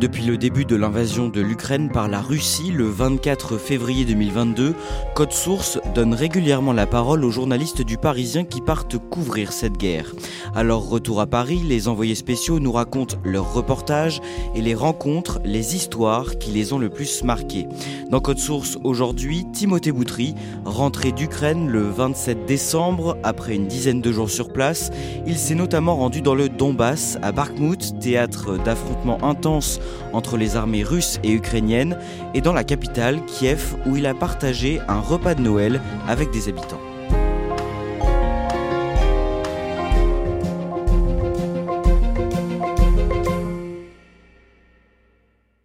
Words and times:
Depuis 0.00 0.24
le 0.24 0.38
début 0.38 0.64
de 0.64 0.76
l'invasion 0.76 1.28
de 1.28 1.42
l'Ukraine 1.42 1.90
par 1.90 2.08
la 2.08 2.22
Russie 2.22 2.70
le 2.70 2.86
24 2.88 3.58
février 3.58 4.06
2022, 4.06 4.74
Code 5.14 5.32
Source 5.32 5.78
donne 5.94 6.14
régulièrement 6.14 6.72
la 6.72 6.86
parole 6.86 7.22
aux 7.22 7.30
journalistes 7.30 7.82
du 7.82 7.98
Parisien 7.98 8.44
qui 8.44 8.62
partent 8.62 8.96
couvrir 8.96 9.52
cette 9.52 9.76
guerre. 9.76 10.14
Alors 10.54 10.88
retour 10.88 11.20
à 11.20 11.26
Paris, 11.26 11.60
les 11.66 11.86
envoyés 11.86 12.14
spéciaux 12.14 12.60
nous 12.60 12.72
racontent 12.72 13.18
leurs 13.24 13.52
reportages 13.52 14.22
et 14.54 14.62
les 14.62 14.74
rencontres, 14.74 15.38
les 15.44 15.76
histoires 15.76 16.38
qui 16.38 16.50
les 16.50 16.72
ont 16.72 16.78
le 16.78 16.88
plus 16.88 17.22
marqués. 17.22 17.68
Dans 18.10 18.20
Code 18.20 18.38
Source 18.38 18.78
aujourd'hui, 18.82 19.44
Timothée 19.52 19.92
Boutry, 19.92 20.34
rentré 20.64 21.12
d'Ukraine 21.12 21.68
le 21.68 21.82
27 21.82 22.46
décembre 22.46 23.18
après 23.22 23.54
une 23.54 23.66
dizaine 23.66 24.00
de 24.00 24.12
jours 24.12 24.30
sur 24.30 24.50
place, 24.50 24.90
il 25.26 25.36
s'est 25.36 25.54
notamment 25.54 25.96
rendu 25.96 26.22
dans 26.22 26.34
le 26.34 26.48
Donbass 26.48 27.18
à 27.20 27.32
Bakhmut, 27.32 27.98
théâtre 28.00 28.56
d'affrontements 28.56 29.22
intenses 29.22 29.78
entre 30.12 30.36
les 30.36 30.56
armées 30.56 30.82
russes 30.82 31.20
et 31.22 31.32
ukrainiennes, 31.32 31.96
et 32.34 32.40
dans 32.40 32.52
la 32.52 32.64
capitale, 32.64 33.20
Kiev, 33.26 33.76
où 33.86 33.96
il 33.96 34.06
a 34.06 34.14
partagé 34.14 34.80
un 34.88 35.00
repas 35.00 35.34
de 35.34 35.42
Noël 35.42 35.80
avec 36.08 36.30
des 36.30 36.48
habitants. 36.48 36.80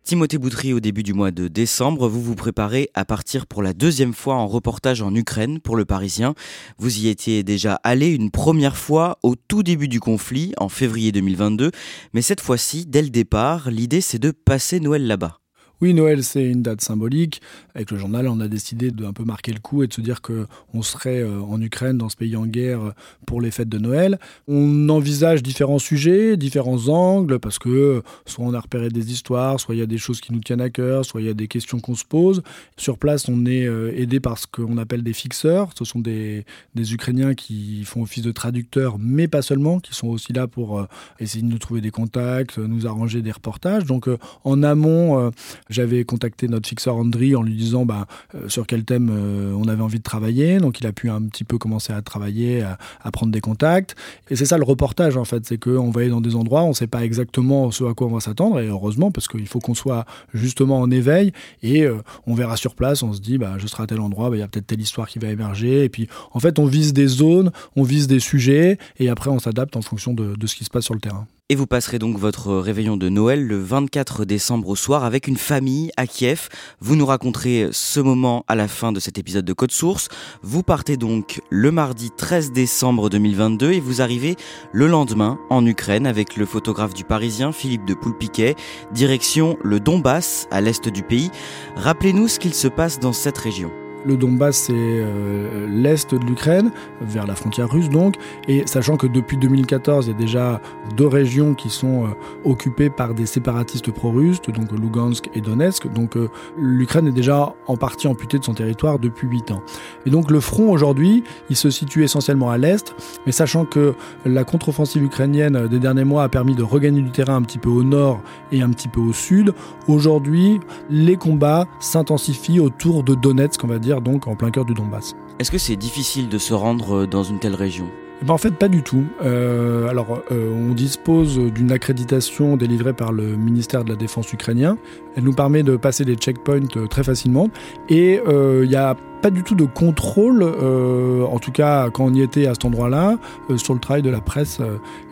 Timothée 0.06 0.38
Boutry, 0.38 0.72
au 0.72 0.80
début 0.80 1.02
du 1.02 1.14
mois 1.16 1.31
de 1.31 1.48
décembre, 1.48 2.08
vous 2.08 2.22
vous 2.22 2.36
préparez 2.36 2.92
à 2.94 3.06
partir 3.06 3.48
pour 3.48 3.64
la 3.64 3.73
deuxième 3.73 4.14
fois 4.14 4.36
en 4.36 4.45
reportage 4.45 5.02
en 5.02 5.16
Ukraine 5.16 5.59
pour 5.59 5.75
le 5.75 5.84
Parisien. 5.84 6.36
Vous 6.78 7.00
y 7.00 7.08
étiez 7.08 7.41
déjà 7.41 7.80
allé 7.84 8.09
une 8.09 8.30
première 8.30 8.78
fois 8.78 9.18
au 9.24 9.35
tout 9.35 9.63
début 9.63 9.88
du 9.88 10.00
conflit, 10.00 10.53
en 10.57 10.69
février 10.69 11.12
2022, 11.12 11.72
mais 12.13 12.22
cette 12.22 12.41
fois-ci, 12.41 12.85
dès 12.85 13.02
le 13.02 13.09
départ, 13.09 13.72
l'idée 13.72 14.00
c'est 14.00 14.19
de 14.19 14.30
passer 14.30 14.80
Noël 14.80 15.07
là-bas. 15.07 15.40
Oui, 15.81 15.94
Noël, 15.94 16.24
c'est 16.24 16.46
une 16.46 16.62
date 16.62 16.80
symbolique. 16.80 17.41
Avec 17.74 17.91
le 17.91 17.97
journal, 17.97 18.30
on 18.30 18.40
a 18.40 18.47
décidé 18.47 18.91
de 18.91 19.06
un 19.06 19.12
peu 19.12 19.25
marquer 19.25 19.52
le 19.52 19.59
coup 19.59 19.84
et 19.84 19.88
de 19.88 19.94
se 19.94 20.00
dire 20.00 20.22
qu'on 20.22 20.81
serait 20.81 21.22
euh, 21.22 21.41
en 21.41 21.59
Ukraine, 21.62 21.97
dans 21.97 22.08
ce 22.08 22.16
pays 22.16 22.38
en 22.38 22.46
guerre, 22.46 22.94
pour 23.25 23.41
les 23.41 23.52
fêtes 23.52 23.68
de 23.68 23.78
Noël. 23.78 24.18
On 24.47 24.88
envisage 24.88 25.44
différents 25.44 25.80
sujets, 25.80 26.38
différents 26.38 26.88
angles, 26.88 27.40
parce 27.40 27.59
que 27.59 28.03
soit 28.25 28.46
on 28.46 28.53
a 28.53 28.59
repéré 28.59 28.88
des 28.88 29.12
histoires, 29.12 29.59
soit 29.59 29.75
il 29.75 29.80
y 29.80 29.81
a 29.81 29.86
des 29.86 29.97
choses 29.97 30.22
qui 30.22 30.31
nous 30.31 30.40
tiennent 30.40 30.62
à 30.62 30.69
cœur, 30.69 31.03
soit 31.03 31.19
il 31.19 31.28
y 31.28 31.30
a 31.30 31.34
des 31.34 31.50
questions 31.50 31.80
qu'on 31.81 31.96
se 31.96 32.06
pose. 32.06 32.42
Sur 32.78 32.97
place, 32.97 33.28
on 33.28 33.46
est 33.46 33.66
euh, 33.66 33.92
aidé 33.96 34.22
par 34.22 34.38
ce 34.38 34.47
qu'on 34.47 34.78
appelle 34.78 35.03
des 35.03 35.13
fixeurs. 35.13 35.72
Ce 35.78 35.84
sont 35.84 36.00
des, 36.00 36.46
Ukrainiens 36.75 37.34
qui 37.34 37.84
font 37.84 38.03
office 38.03 38.24
de 38.24 38.31
traducteurs, 38.31 38.97
mais 38.97 39.28
pas 39.28 39.42
seulement, 39.42 39.80
qui 39.80 39.94
sont 39.94 40.07
aussi 40.07 40.31
là 40.31 40.47
pour 40.47 40.80
euh, 40.80 40.88
essayer 41.19 41.42
de 41.42 41.50
nous 41.50 41.59
trouver 41.59 41.81
des 41.81 41.92
contacts, 41.92 42.57
nous 42.57 42.88
arranger 42.88 43.22
des 43.22 43.31
reportages. 43.31 43.84
Donc, 43.86 44.07
en 44.44 44.63
amont, 44.63 45.31
j'avais 45.70 46.03
contacté 46.03 46.48
notre 46.48 46.68
fixeur 46.68 46.96
Andri 46.96 47.36
en 47.36 47.42
lui 47.42 47.56
disant 47.56 47.86
bah, 47.86 48.08
euh, 48.36 48.50
sur 48.50 48.68
quel 48.68 48.84
thème 48.84 49.09
euh, 49.12 49.53
on 49.53 49.68
avait 49.68 49.81
envie 49.81 49.98
de 49.98 50.03
travailler. 50.03 50.58
Donc 50.58 50.80
il 50.80 50.88
a 50.88 50.92
pu 50.92 51.09
un 51.09 51.22
petit 51.24 51.44
peu 51.44 51.58
commencer 51.58 51.94
à 51.94 52.02
travailler, 52.02 52.64
à, 52.64 53.12
prendre 53.12 53.31
des 53.31 53.42
contacts. 53.42 53.96
Et 54.30 54.36
c'est 54.36 54.46
ça 54.46 54.58
le 54.58 54.64
reportage 54.64 55.18
en 55.18 55.25
fait, 55.25 55.46
c'est 55.46 55.58
qu'on 55.58 55.92
va 55.92 56.02
aller 56.02 56.09
dans 56.09 56.22
des 56.22 56.36
endroits, 56.36 56.64
on 56.64 56.70
ne 56.70 56.74
sait 56.74 56.88
pas 56.88 57.04
exactement 57.04 57.72
ce 57.72 57.84
à 57.84 57.94
quoi 57.94 58.08
on 58.08 58.14
va 58.14 58.20
s'attendre. 58.20 58.59
Et 58.59 58.68
heureusement, 58.68 59.12
parce 59.12 59.28
qu'il 59.28 59.48
faut 59.48 59.59
qu'on 59.59 59.75
soit 59.75 60.06
justement 60.34 60.80
en 60.80 60.92
éveil. 60.92 61.31
Et 61.64 61.84
euh, 61.84 62.02
on 62.28 62.36
verra 62.36 62.58
sur 62.58 62.75
place, 62.75 63.04
on 63.04 63.14
se 63.14 63.22
dit 63.22 63.38
bah, 63.38 63.56
je 63.58 63.68
serai 63.68 63.84
à 63.84 63.88
tel 63.88 64.00
endroit, 64.00 64.30
bah, 64.30 64.38
il 64.38 64.40
y 64.40 64.44
a 64.44 64.48
peut-être 64.48 64.68
telle 64.68 64.81
histoire 64.81 65.08
qui 65.08 65.20
va 65.20 65.30
émerger. 65.30 65.84
Et 65.84 65.90
puis 65.90 66.08
en 66.34 66.40
fait, 66.40 66.59
on 66.59 66.66
vise 66.66 66.94
des 66.94 67.08
zones, 67.08 67.52
on 67.75 67.84
vise 67.84 68.08
des 68.08 68.20
sujets. 68.20 68.78
Et 69.00 69.09
après, 69.09 69.30
on 69.30 69.40
s'adapte 69.40 69.75
en 69.75 69.81
fonction 69.81 70.14
de, 70.14 70.36
de 70.36 70.48
ce 70.48 70.56
qui 70.56 70.64
se 70.64 70.70
passe 70.70 70.86
sur 70.86 70.94
le 70.94 71.00
terrain. 71.00 71.28
Et 71.50 71.56
vous 71.56 71.67
passerez 71.67 72.00
donc 72.00 72.17
votre 72.17 72.56
réveillon 72.56 72.97
de 72.97 73.07
Noël 73.07 73.45
le 73.45 73.59
24 73.59 74.25
décembre 74.25 74.67
au 74.69 74.75
soir 74.75 75.03
avec 75.03 75.28
une 75.28 75.38
famille 75.38 75.91
à 75.95 76.07
Kiev. 76.07 76.50
Vous 76.79 76.95
nous 76.95 77.06
raconterez 77.06 77.69
ce 77.72 78.00
moment 78.00 78.44
à 78.47 78.56
la 78.56 78.67
fin 78.67 78.91
de 78.91 79.00
cet 79.00 79.19
épisode 79.19 79.45
de 79.45 79.53
Code 79.53 79.72
Source. 79.72 80.07
Vous 80.41 80.63
partez 80.63 80.97
donc 80.97 81.44
le 81.51 81.72
mardi 81.72 82.09
13 82.09 82.51
décembre 82.51 83.11
2022 83.11 83.73
et 83.73 83.79
vous 83.79 84.01
arrivez 84.01 84.38
le 84.72 84.88
lendemain 84.88 85.38
en 85.51 85.63
Ukraine 85.67 86.07
avec 86.07 86.35
le 86.35 86.47
photographe 86.47 86.95
du 86.95 87.03
Parisien 87.03 87.51
Philippe 87.51 87.85
de 87.85 87.94
Poulpiquet. 87.94 88.56
Direction 88.91 89.56
le 89.63 89.79
Donbass 89.79 90.47
à 90.50 90.62
l'est 90.62 90.89
du 90.89 91.03
pays. 91.03 91.29
Rappelez-nous 91.75 92.27
ce 92.27 92.39
qu'il 92.39 92.56
se 92.56 92.67
passe 92.67 93.00
dans 93.00 93.13
cette 93.13 93.38
région. 93.38 93.72
Le 94.06 94.18
Donbass, 94.18 94.56
c'est 94.56 94.74
euh, 94.76 95.68
l'est 95.68 96.14
de 96.14 96.26
l'Ukraine, 96.26 96.72
vers 97.02 97.26
la 97.26 97.34
frontière 97.36 97.70
russe 97.70 97.90
donc. 97.90 98.16
Et 98.48 98.68
sachant 98.68 98.98
que 98.98 99.08
depuis 99.08 99.38
2014, 99.38 100.06
il 100.06 100.12
y 100.12 100.14
a 100.14 100.18
déjà 100.18 100.62
deux 100.96 101.08
régions 101.08 101.56
qui 101.56 101.70
sont 101.70 102.06
euh, 102.06 102.08
occupées 102.44 102.92
par 102.92 103.16
des 103.16 103.26
séparatistes 103.26 103.92
pro-russes, 103.92 104.42
donc 104.42 104.72
Lugansk 104.72 105.30
et 105.34 105.42
Donetsk. 105.42 105.92
Donc 105.92 106.18
euh, 106.18 106.30
l'Ukraine 106.58 107.08
est 107.08 107.12
déjà 107.12 107.54
en 107.68 107.78
partie 107.78 108.08
amputée 108.08 108.38
de 108.38 108.44
son 108.44 108.54
territoire 108.54 109.00
depuis 109.00 109.28
8 109.28 109.52
ans. 109.52 109.64
Et 110.06 110.12
donc 110.12 110.30
le 110.30 110.40
front 110.40 110.72
aujourd'hui, 110.72 111.24
il 111.50 111.56
se 111.56 111.72
situe 111.72 112.04
essentiellement 112.04 112.52
à 112.52 112.58
l'est, 112.58 112.94
mais 113.26 113.32
sachant 113.32 113.66
que 113.66 113.96
la 114.24 114.44
contre-offensive 114.44 115.04
ukrainienne 115.04 115.68
des 115.68 115.80
derniers 115.80 116.04
mois 116.04 116.24
a 116.24 116.30
permis 116.30 116.54
de 116.54 116.64
regagner 116.64 117.02
du 117.02 117.12
terrain 117.12 117.38
un 117.38 117.42
petit 117.42 117.58
peu 117.58 117.70
au 117.70 117.84
nord 117.84 118.22
et 118.52 118.62
un 118.62 118.70
petit 118.70 118.88
peu 118.88 119.02
au 119.02 119.14
sud, 119.14 119.54
aujourd'hui, 119.88 120.60
les 120.90 121.18
combats 121.18 121.66
s'intensifient 121.80 122.60
autour 122.60 123.04
de 123.04 123.16
Donetsk, 123.16 123.64
on 123.64 123.68
va 123.68 123.80
dire 123.80 123.94
donc 124.01 124.28
en 124.28 124.35
plein 124.35 124.51
cœur 124.51 124.66
du 124.66 124.73
Donbass. 124.73 125.16
Est-ce 125.39 125.51
que 125.51 125.57
c'est 125.57 125.75
difficile 125.75 126.29
de 126.29 126.38
se 126.38 126.53
rendre 126.53 126.95
euh, 126.95 127.07
dans 127.07 127.23
une 127.23 127.39
telle 127.39 127.56
région? 127.56 127.89
Ben 128.25 128.34
en 128.34 128.38
fait, 128.40 128.52
pas 128.52 128.69
du 128.69 128.81
tout. 128.81 129.03
Euh, 129.24 129.88
alors, 129.88 130.24
euh, 130.31 130.52
on 130.52 130.74
dispose 130.74 131.38
d'une 131.38 131.72
accréditation 131.72 132.58
délivrée 132.58 132.94
par 132.94 133.12
le 133.12 133.36
ministère 133.36 133.84
de 133.84 133.91
la 133.91 133.96
Défense 133.96 134.34
ukrainien. 134.34 134.78
Elle 135.16 135.25
nous 135.25 135.33
permet 135.33 135.62
de 135.62 135.77
passer 135.77 136.06
des 136.06 136.16
checkpoints 136.16 136.88
très 136.89 137.04
facilement. 137.04 137.50
Et 137.88 138.19
il 138.25 138.68
n'y 138.68 138.75
a 138.75 138.95
pas 139.22 139.30
du 139.30 139.44
tout 139.44 139.56
de 139.56 139.66
contrôle, 139.66 140.44
en 140.44 141.39
tout 141.39 141.51
cas 141.51 141.89
quand 141.89 142.06
on 142.06 142.13
y 142.13 142.22
était 142.22 142.48
à 142.48 142.54
cet 142.54 142.66
endroit-là, 142.66 143.18
sur 143.57 143.74
le 143.74 143.80
travail 143.80 144.01
de 144.01 144.10
la 144.10 144.22
presse. 144.22 144.60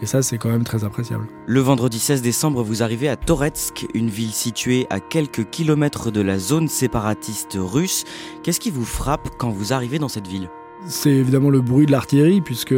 et 0.02 0.06
ça, 0.06 0.22
c'est 0.22 0.38
quand 0.38 0.50
même 0.50 0.64
très 0.64 0.84
appréciable. 0.84 1.28
Le 1.46 1.60
vendredi 1.62 2.00
16 2.00 2.22
décembre, 2.22 2.64
vous 2.64 2.84
arrivez 2.84 3.08
à 3.10 3.16
Toretsk, 3.16 3.88
une 3.94 4.10
ville 4.10 4.34
située 4.34 4.88
à 4.90 5.00
quelques 5.00 5.50
kilomètres 5.50 6.12
de 6.12 6.22
la 6.22 6.38
zone 6.38 6.68
séparatiste 6.68 7.58
russe. 7.60 8.04
Qu'est-ce 8.44 8.60
qui 8.60 8.72
vous 8.72 8.86
frappe 8.86 9.30
quand 9.38 9.50
vous 9.50 9.72
arrivez 9.72 10.00
dans 10.00 10.10
cette 10.10 10.28
ville? 10.28 10.50
C'est 10.86 11.12
évidemment 11.12 11.50
le 11.50 11.62
bruit 11.62 11.86
de 11.86 11.92
l'artillerie 11.92 12.42
puisque 12.42 12.76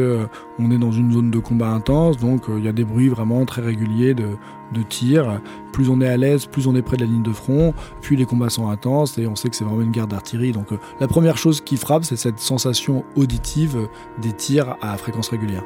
on 0.58 0.70
est 0.70 0.78
dans 0.78 0.92
une 0.92 1.12
zone 1.12 1.30
de 1.30 1.38
combat 1.38 1.68
intense, 1.68 2.16
donc 2.18 2.48
euh, 2.48 2.58
il 2.58 2.64
y 2.64 2.68
a 2.68 2.72
des 2.72 2.84
bruits 2.84 3.08
vraiment 3.08 3.44
très 3.44 3.62
réguliers 3.62 4.14
de, 4.14 4.28
de 4.72 4.82
tirs. 4.82 5.40
Plus 5.72 5.88
on 5.88 6.00
est 6.00 6.08
à 6.08 6.16
l'aise, 6.16 6.46
plus 6.46 6.66
on 6.66 6.74
est 6.74 6.82
près 6.82 6.96
de 6.96 7.02
la 7.02 7.10
ligne 7.10 7.22
de 7.22 7.32
front, 7.32 7.74
puis 8.00 8.16
les 8.16 8.24
combats 8.24 8.50
sont 8.50 8.68
intenses 8.68 9.18
et 9.18 9.26
on 9.26 9.34
sait 9.34 9.48
que 9.48 9.56
c'est 9.56 9.64
vraiment 9.64 9.82
une 9.82 9.90
guerre 9.90 10.06
d'artillerie. 10.06 10.52
Donc 10.52 10.72
euh, 10.72 10.78
la 11.00 11.08
première 11.08 11.36
chose 11.36 11.60
qui 11.60 11.76
frappe, 11.76 12.04
c'est 12.04 12.16
cette 12.16 12.38
sensation 12.38 13.04
auditive 13.16 13.76
des 14.22 14.32
tirs 14.32 14.76
à 14.80 14.96
fréquence 14.96 15.28
régulière. 15.28 15.64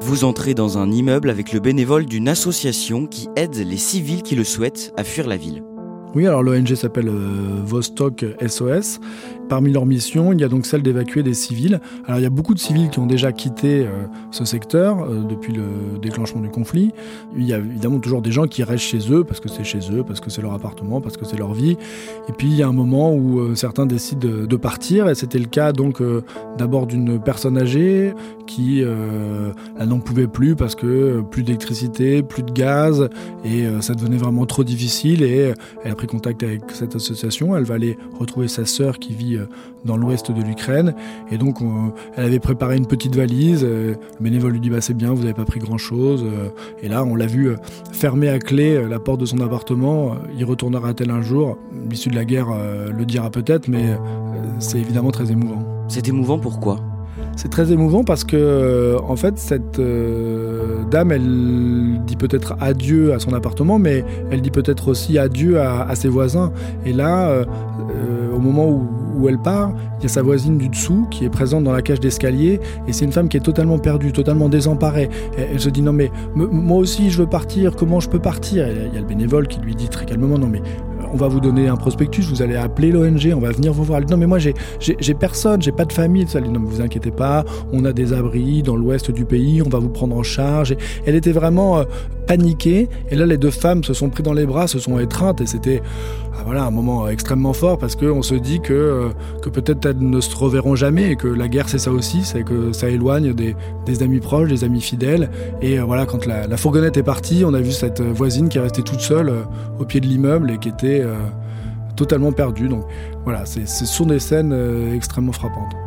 Vous 0.00 0.24
entrez 0.24 0.54
dans 0.54 0.78
un 0.78 0.90
immeuble 0.90 1.30
avec 1.30 1.52
le 1.52 1.60
bénévole 1.60 2.06
d'une 2.06 2.28
association 2.28 3.06
qui 3.06 3.28
aide 3.34 3.56
les 3.56 3.76
civils 3.76 4.22
qui 4.22 4.36
le 4.36 4.44
souhaitent 4.44 4.92
à 4.96 5.04
fuir 5.04 5.26
la 5.26 5.36
ville. 5.36 5.62
Oui, 6.14 6.26
alors 6.26 6.42
l'ONG 6.42 6.74
s'appelle 6.74 7.08
euh, 7.08 7.62
Vostok 7.64 8.24
SOS. 8.46 9.00
Parmi 9.48 9.70
leurs 9.70 9.86
missions, 9.86 10.32
il 10.32 10.40
y 10.40 10.44
a 10.44 10.48
donc 10.48 10.66
celle 10.66 10.82
d'évacuer 10.82 11.22
des 11.22 11.34
civils. 11.34 11.80
Alors 12.06 12.18
il 12.18 12.22
y 12.22 12.26
a 12.26 12.30
beaucoup 12.30 12.54
de 12.54 12.58
civils 12.58 12.88
qui 12.90 12.98
ont 12.98 13.06
déjà 13.06 13.32
quitté 13.32 13.86
euh, 13.86 14.06
ce 14.32 14.44
secteur 14.44 15.02
euh, 15.02 15.22
depuis 15.22 15.52
le 15.52 15.98
déclenchement 16.00 16.40
du 16.40 16.48
conflit. 16.48 16.92
Il 17.36 17.44
y 17.44 17.52
a 17.52 17.58
évidemment 17.58 17.98
toujours 17.98 18.22
des 18.22 18.32
gens 18.32 18.46
qui 18.46 18.64
restent 18.64 18.84
chez 18.84 19.12
eux 19.12 19.24
parce 19.24 19.40
que 19.40 19.48
c'est 19.48 19.62
chez 19.62 19.80
eux, 19.92 20.02
parce 20.04 20.20
que 20.20 20.30
c'est 20.30 20.42
leur 20.42 20.52
appartement, 20.52 21.00
parce 21.00 21.16
que 21.16 21.24
c'est 21.24 21.36
leur 21.36 21.52
vie. 21.52 21.76
Et 22.28 22.32
puis 22.32 22.48
il 22.48 22.56
y 22.56 22.62
a 22.62 22.66
un 22.66 22.72
moment 22.72 23.14
où 23.14 23.54
certains 23.54 23.86
décident 23.86 24.28
de, 24.48 24.56
partir 24.56 25.08
et 25.08 25.14
c'était 25.14 25.38
le 25.38 25.46
cas 25.46 25.72
donc 25.72 26.02
d'abord 26.56 26.86
d'une 26.86 27.20
personne 27.20 27.58
âgée 27.58 28.14
qui 28.46 28.82
n'en 29.78 29.98
pouvait 30.00 30.26
plus 30.26 30.56
parce 30.56 30.74
que 30.74 31.20
plus 31.20 31.42
d'électricité, 31.42 32.22
plus 32.22 32.42
de 32.42 32.52
gaz 32.52 33.10
et 33.44 33.66
ça 33.80 33.94
devenait 33.94 34.16
vraiment 34.16 34.46
trop 34.46 34.64
difficile 34.64 35.22
pris 35.96 36.06
contact 36.06 36.42
avec 36.42 36.62
cette 36.72 36.94
association. 36.94 37.56
Elle 37.56 37.64
va 37.64 37.74
aller 37.74 37.98
retrouver 38.18 38.48
sa 38.48 38.64
sœur 38.64 38.98
qui 38.98 39.14
vit 39.14 39.36
euh, 39.36 39.46
dans 39.84 39.96
l'ouest 39.96 40.30
de 40.30 40.42
l'Ukraine. 40.42 40.94
Et 41.30 41.38
donc, 41.38 41.58
elle 42.16 42.24
avait 42.24 42.38
préparé 42.38 42.76
une 42.76 42.86
petite 42.86 43.16
valise. 43.16 43.64
Euh, 43.64 43.94
le 44.18 44.24
bénévole 44.24 44.52
lui 44.52 44.60
dit 44.60 44.70
bah, 44.70 44.80
C'est 44.80 44.94
bien, 44.94 45.12
vous 45.12 45.22
n'avez 45.22 45.34
pas 45.34 45.44
pris 45.44 45.60
grand-chose. 45.60 46.24
Euh. 46.24 46.50
Et 46.82 46.88
là, 46.88 47.04
on 47.04 47.16
l'a 47.16 47.26
vu 47.26 47.50
fermer 47.92 48.28
à 48.28 48.38
clé 48.38 48.86
la 48.88 48.98
porte 48.98 49.20
de 49.20 49.26
son 49.26 49.40
appartement. 49.40 50.16
Il 50.36 50.44
retournera-t-elle 50.44 51.10
un 51.10 51.22
jour? 51.22 51.58
L'issue 51.90 52.10
de 52.10 52.14
la 52.14 52.24
guerre 52.24 52.48
le 52.96 53.04
dira 53.04 53.30
peut-être, 53.30 53.68
mais 53.68 53.96
c'est 54.58 54.78
évidemment 54.78 55.10
très 55.10 55.32
émouvant. 55.32 55.62
C'est 55.88 56.08
émouvant 56.08 56.38
pourquoi? 56.38 56.95
C'est 57.36 57.50
très 57.50 57.72
émouvant 57.72 58.02
parce 58.02 58.24
que, 58.24 58.96
en 59.06 59.16
fait, 59.16 59.38
cette 59.38 59.80
dame, 60.90 61.12
elle 61.12 62.00
dit 62.06 62.16
peut-être 62.16 62.56
adieu 62.60 63.12
à 63.12 63.18
son 63.18 63.32
appartement, 63.32 63.78
mais 63.78 64.04
elle 64.30 64.40
dit 64.40 64.50
peut-être 64.50 64.88
aussi 64.88 65.18
adieu 65.18 65.60
à, 65.60 65.94
ses 65.94 66.08
voisins. 66.08 66.52
Et 66.84 66.92
là, 66.92 67.44
au 68.34 68.38
moment 68.38 68.68
où, 68.68 69.28
elle 69.28 69.38
part, 69.38 69.72
il 69.98 70.02
y 70.02 70.06
a 70.06 70.08
sa 70.08 70.22
voisine 70.22 70.58
du 70.58 70.68
dessous 70.68 71.06
qui 71.10 71.24
est 71.24 71.30
présente 71.30 71.64
dans 71.64 71.72
la 71.72 71.82
cage 71.82 72.00
d'escalier 72.00 72.60
et 72.86 72.92
c'est 72.92 73.04
une 73.04 73.12
femme 73.12 73.28
qui 73.28 73.38
est 73.38 73.40
totalement 73.40 73.78
perdue, 73.78 74.12
totalement 74.12 74.48
désemparée. 74.50 75.08
elle 75.38 75.58
se 75.58 75.70
dit 75.70 75.80
non 75.80 75.94
mais 75.94 76.10
moi 76.34 76.76
aussi 76.76 77.10
je 77.10 77.18
veux 77.18 77.26
partir, 77.26 77.74
comment 77.76 77.98
je 77.98 78.10
peux 78.10 78.18
partir? 78.18 78.68
Il 78.68 78.94
y 78.94 78.96
a 78.96 79.00
le 79.00 79.06
bénévole 79.06 79.48
qui 79.48 79.58
lui 79.60 79.74
dit 79.74 79.88
très 79.88 80.04
calmement 80.04 80.38
non 80.38 80.48
mais 80.48 80.60
on 81.16 81.18
va 81.18 81.28
vous 81.28 81.40
donner 81.40 81.66
un 81.68 81.76
prospectus, 81.76 82.28
vous 82.28 82.42
allez 82.42 82.56
appeler 82.56 82.92
l'ONG, 82.92 83.32
on 83.34 83.40
va 83.40 83.50
venir 83.50 83.72
vous 83.72 83.84
voir. 83.84 84.02
Non 84.02 84.18
mais 84.18 84.26
moi 84.26 84.38
j'ai, 84.38 84.52
personne, 85.18 85.62
j'ai 85.62 85.72
pas 85.72 85.86
de 85.86 85.92
famille. 85.94 86.28
Ça, 86.28 86.42
non 86.42 86.60
mais 86.60 86.68
vous 86.68 86.82
inquiétez 86.82 87.10
pas, 87.10 87.42
on 87.72 87.86
a 87.86 87.94
des 87.94 88.12
abris 88.12 88.62
dans 88.62 88.76
l'ouest 88.76 89.10
du 89.10 89.24
pays, 89.24 89.62
on 89.62 89.68
va 89.70 89.78
vous 89.78 89.88
prendre 89.88 90.14
en 90.14 90.22
charge. 90.22 90.76
Elle 91.06 91.14
était 91.14 91.32
vraiment 91.32 91.84
euh, 92.26 92.36
paniquée. 92.36 92.88
Et 93.10 93.16
là 93.16 93.26
les 93.26 93.38
deux 93.38 93.50
femmes 93.50 93.84
se 93.84 93.94
sont 93.94 94.10
pris 94.10 94.22
dans 94.22 94.32
les 94.32 94.46
bras, 94.46 94.66
se 94.66 94.78
sont 94.78 94.98
étreintes 94.98 95.40
et 95.40 95.46
c'était 95.46 95.82
ah, 96.34 96.42
voilà 96.44 96.64
un 96.64 96.70
moment 96.70 97.08
extrêmement 97.08 97.52
fort 97.52 97.78
parce 97.78 97.96
qu'on 97.96 98.22
se 98.22 98.34
dit 98.34 98.60
que, 98.60 98.72
euh, 98.72 99.08
que 99.42 99.48
peut-être 99.48 99.86
elles 99.86 99.98
ne 99.98 100.20
se 100.20 100.34
reverront 100.36 100.76
jamais 100.76 101.12
et 101.12 101.16
que 101.16 101.28
la 101.28 101.48
guerre 101.48 101.68
c'est 101.68 101.78
ça 101.78 101.90
aussi, 101.90 102.24
c'est 102.24 102.42
que 102.42 102.72
ça 102.72 102.88
éloigne 102.88 103.32
des, 103.32 103.54
amis 104.02 104.20
proches, 104.20 104.48
des 104.48 104.64
amis 104.64 104.80
fidèles. 104.80 105.30
Et 105.62 105.78
euh, 105.78 105.84
voilà 105.84 106.06
quand 106.06 106.26
la, 106.26 106.56
fourgonnette 106.56 106.96
est 106.96 107.02
partie, 107.02 107.44
on 107.44 107.54
a 107.54 107.60
vu 107.60 107.72
cette 107.72 108.00
voisine 108.00 108.48
qui 108.48 108.58
est 108.58 108.62
restée 108.62 108.82
toute 108.82 109.00
seule 109.00 109.32
au 109.78 109.84
pied 109.84 110.00
de 110.00 110.06
l'immeuble 110.06 110.50
et 110.50 110.58
qui 110.58 110.68
était 110.68 111.00
euh, 111.02 111.14
totalement 111.96 112.32
perdu. 112.32 112.68
Donc 112.68 112.84
voilà, 113.24 113.44
ce 113.46 113.86
sont 113.86 114.06
des 114.06 114.20
scènes 114.20 114.52
euh, 114.52 114.94
extrêmement 114.94 115.32
frappantes. 115.32 115.85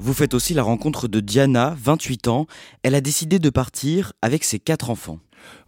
Vous 0.00 0.14
faites 0.14 0.32
aussi 0.32 0.54
la 0.54 0.62
rencontre 0.62 1.08
de 1.08 1.18
Diana, 1.18 1.76
28 1.76 2.28
ans. 2.28 2.46
Elle 2.84 2.94
a 2.94 3.00
décidé 3.00 3.40
de 3.40 3.50
partir 3.50 4.12
avec 4.22 4.44
ses 4.44 4.60
quatre 4.60 4.90
enfants. 4.90 5.18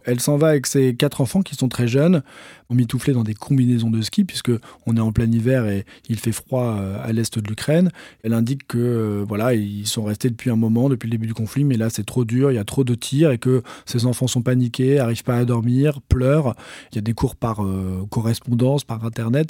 Elle 0.03 0.19
s'en 0.19 0.37
va 0.37 0.47
avec 0.47 0.65
ses 0.65 0.95
quatre 0.95 1.21
enfants 1.21 1.41
qui 1.41 1.55
sont 1.55 1.69
très 1.69 1.87
jeunes, 1.87 2.23
mitouflés 2.71 3.13
dans 3.13 3.23
des 3.23 3.33
combinaisons 3.33 3.89
de 3.89 4.01
ski, 4.01 4.23
puisque 4.23 4.51
on 4.87 4.97
est 4.97 5.01
en 5.01 5.11
plein 5.11 5.29
hiver 5.31 5.67
et 5.67 5.85
il 6.09 6.17
fait 6.17 6.31
froid 6.31 6.77
euh, 6.79 6.97
à 7.03 7.11
l'est 7.11 7.37
de 7.37 7.47
l'Ukraine. 7.47 7.91
Elle 8.23 8.33
indique 8.33 8.65
que 8.67 8.77
euh, 8.77 9.25
voilà, 9.27 9.53
ils 9.53 9.85
sont 9.85 10.03
restés 10.03 10.29
depuis 10.29 10.49
un 10.49 10.55
moment, 10.55 10.89
depuis 10.89 11.07
le 11.07 11.11
début 11.11 11.27
du 11.27 11.33
conflit, 11.33 11.63
mais 11.63 11.77
là 11.77 11.89
c'est 11.89 12.05
trop 12.05 12.25
dur, 12.25 12.51
il 12.51 12.55
y 12.55 12.59
a 12.59 12.63
trop 12.63 12.83
de 12.83 12.95
tirs 12.95 13.31
et 13.31 13.37
que 13.37 13.61
ses 13.85 14.05
enfants 14.05 14.27
sont 14.27 14.41
paniqués, 14.41 14.95
n'arrivent 14.95 15.23
pas 15.23 15.37
à 15.37 15.45
dormir, 15.45 16.01
pleurent. 16.01 16.55
Il 16.91 16.95
y 16.95 16.99
a 16.99 17.01
des 17.01 17.13
cours 17.13 17.35
par 17.35 17.63
euh, 17.63 18.05
correspondance, 18.09 18.83
par 18.83 19.05
internet. 19.05 19.49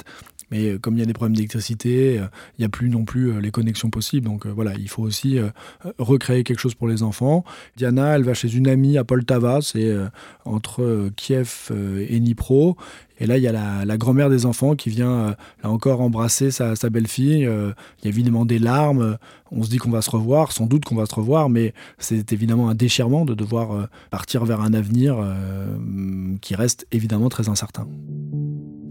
Mais 0.52 0.78
comme 0.78 0.94
il 0.94 1.00
y 1.00 1.02
a 1.02 1.06
des 1.06 1.12
problèmes 1.12 1.34
d'électricité, 1.34 2.14
il 2.14 2.60
n'y 2.60 2.64
a 2.64 2.68
plus 2.68 2.88
non 2.88 3.04
plus 3.04 3.40
les 3.40 3.50
connexions 3.50 3.90
possibles. 3.90 4.26
Donc 4.26 4.46
voilà, 4.46 4.74
il 4.74 4.88
faut 4.88 5.02
aussi 5.02 5.38
recréer 5.98 6.44
quelque 6.44 6.60
chose 6.60 6.74
pour 6.74 6.88
les 6.88 7.02
enfants. 7.02 7.44
Diana, 7.76 8.16
elle 8.16 8.22
va 8.22 8.34
chez 8.34 8.54
une 8.54 8.68
amie 8.68 8.98
à 8.98 9.04
Poltava, 9.04 9.60
c'est 9.62 9.92
entre 10.44 10.82
euh, 10.82 11.10
Kiev 11.16 11.68
euh, 11.70 12.06
et 12.08 12.20
Dnipro. 12.20 12.76
Et 13.18 13.26
là, 13.26 13.36
il 13.36 13.42
y 13.42 13.46
a 13.46 13.52
la, 13.52 13.96
grand-mère 13.98 14.30
des 14.30 14.46
enfants 14.46 14.74
qui 14.74 14.90
vient, 14.90 15.12
euh, 15.12 15.34
là 15.62 15.70
encore, 15.70 16.00
embrasser 16.00 16.50
sa, 16.50 16.74
belle-fille. 16.90 17.42
il 17.42 18.04
y 18.04 18.06
a 18.06 18.08
évidemment 18.08 18.44
des 18.44 18.58
larmes. 18.58 19.16
On 19.52 19.62
se 19.62 19.70
dit 19.70 19.76
qu'on 19.76 19.90
va 19.90 20.02
se 20.02 20.10
revoir, 20.10 20.50
sans 20.50 20.66
doute 20.66 20.84
qu'on 20.84 20.96
va 20.96 21.06
se 21.06 21.14
revoir, 21.14 21.48
mais 21.48 21.72
c'est 21.98 22.32
évidemment 22.32 22.68
un 22.68 22.74
déchirement 22.74 23.24
de 23.24 23.34
devoir 23.34 23.88
partir 24.10 24.44
vers 24.44 24.60
un 24.60 24.72
avenir 24.72 25.24
qui 26.40 26.56
reste 26.56 26.86
évidemment 26.90 27.28
très 27.28 27.48
incertain. 27.48 27.86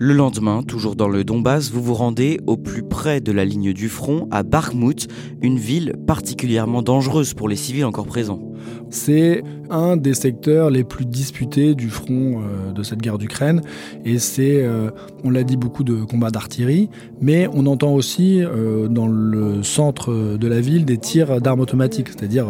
Le 0.03 0.15
lendemain, 0.15 0.63
toujours 0.63 0.95
dans 0.95 1.07
le 1.07 1.23
Donbass, 1.23 1.69
vous 1.69 1.79
vous 1.79 1.93
rendez 1.93 2.39
au 2.47 2.57
plus 2.57 2.81
près 2.81 3.21
de 3.21 3.31
la 3.31 3.45
ligne 3.45 3.71
du 3.71 3.87
front, 3.87 4.27
à 4.31 4.41
Bakhmut, 4.41 5.07
une 5.43 5.59
ville 5.59 5.93
particulièrement 6.07 6.81
dangereuse 6.81 7.35
pour 7.35 7.47
les 7.47 7.55
civils 7.55 7.85
encore 7.85 8.07
présents. 8.07 8.41
C'est 8.89 9.43
un 9.69 9.95
des 9.95 10.13
secteurs 10.13 10.69
les 10.69 10.83
plus 10.83 11.05
disputés 11.05 11.75
du 11.75 11.89
front 11.89 12.41
euh, 12.41 12.71
de 12.73 12.83
cette 12.83 12.99
guerre 12.99 13.17
d'Ukraine. 13.17 13.61
Et 14.03 14.19
c'est, 14.19 14.63
euh, 14.63 14.89
on 15.23 15.29
l'a 15.29 15.43
dit, 15.43 15.55
beaucoup 15.55 15.83
de 15.83 16.03
combats 16.03 16.29
d'artillerie, 16.29 16.89
mais 17.21 17.47
on 17.53 17.65
entend 17.65 17.93
aussi 17.93 18.43
euh, 18.43 18.87
dans 18.87 19.07
le 19.07 19.63
centre 19.63 20.37
de 20.37 20.47
la 20.47 20.59
ville 20.59 20.83
des 20.83 20.97
tirs 20.97 21.39
d'armes 21.39 21.61
automatiques, 21.61 22.09
c'est-à-dire 22.09 22.47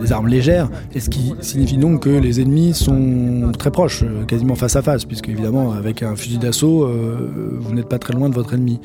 des 0.00 0.12
armes 0.12 0.28
légères, 0.28 0.70
et 0.94 1.00
ce 1.00 1.10
qui 1.10 1.34
signifie 1.40 1.76
donc 1.76 2.04
que 2.04 2.10
les 2.10 2.40
ennemis 2.40 2.72
sont 2.72 3.50
très 3.58 3.70
proches, 3.70 4.04
quasiment 4.28 4.54
face 4.54 4.76
à 4.76 4.82
face, 4.82 5.04
puisque 5.04 5.28
évidemment, 5.28 5.72
avec 5.72 6.02
un 6.02 6.14
fusil 6.14 6.38
d'assaut, 6.38 6.89
vous 6.90 7.74
n'êtes 7.74 7.88
pas 7.88 7.98
très 7.98 8.12
loin 8.12 8.28
de 8.28 8.34
votre 8.34 8.54
ennemi. 8.54 8.80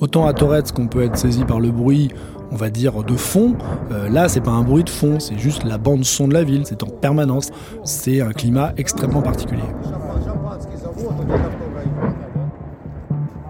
Autant 0.00 0.26
à 0.26 0.32
Toretsk, 0.32 0.74
qu'on 0.74 0.88
peut 0.88 1.02
être 1.02 1.16
saisi 1.16 1.44
par 1.44 1.60
le 1.60 1.70
bruit, 1.70 2.10
on 2.50 2.56
va 2.56 2.70
dire, 2.70 3.02
de 3.04 3.14
fond. 3.14 3.54
Euh, 3.90 4.08
là, 4.08 4.28
c'est 4.28 4.40
pas 4.40 4.50
un 4.50 4.62
bruit 4.62 4.84
de 4.84 4.90
fond, 4.90 5.20
c'est 5.20 5.38
juste 5.38 5.64
la 5.64 5.78
bande 5.78 6.04
son 6.04 6.28
de 6.28 6.34
la 6.34 6.44
ville, 6.44 6.62
c'est 6.64 6.82
en 6.82 6.88
permanence. 6.88 7.50
C'est 7.84 8.20
un 8.20 8.32
climat 8.32 8.72
extrêmement 8.76 9.22
particulier. 9.22 9.62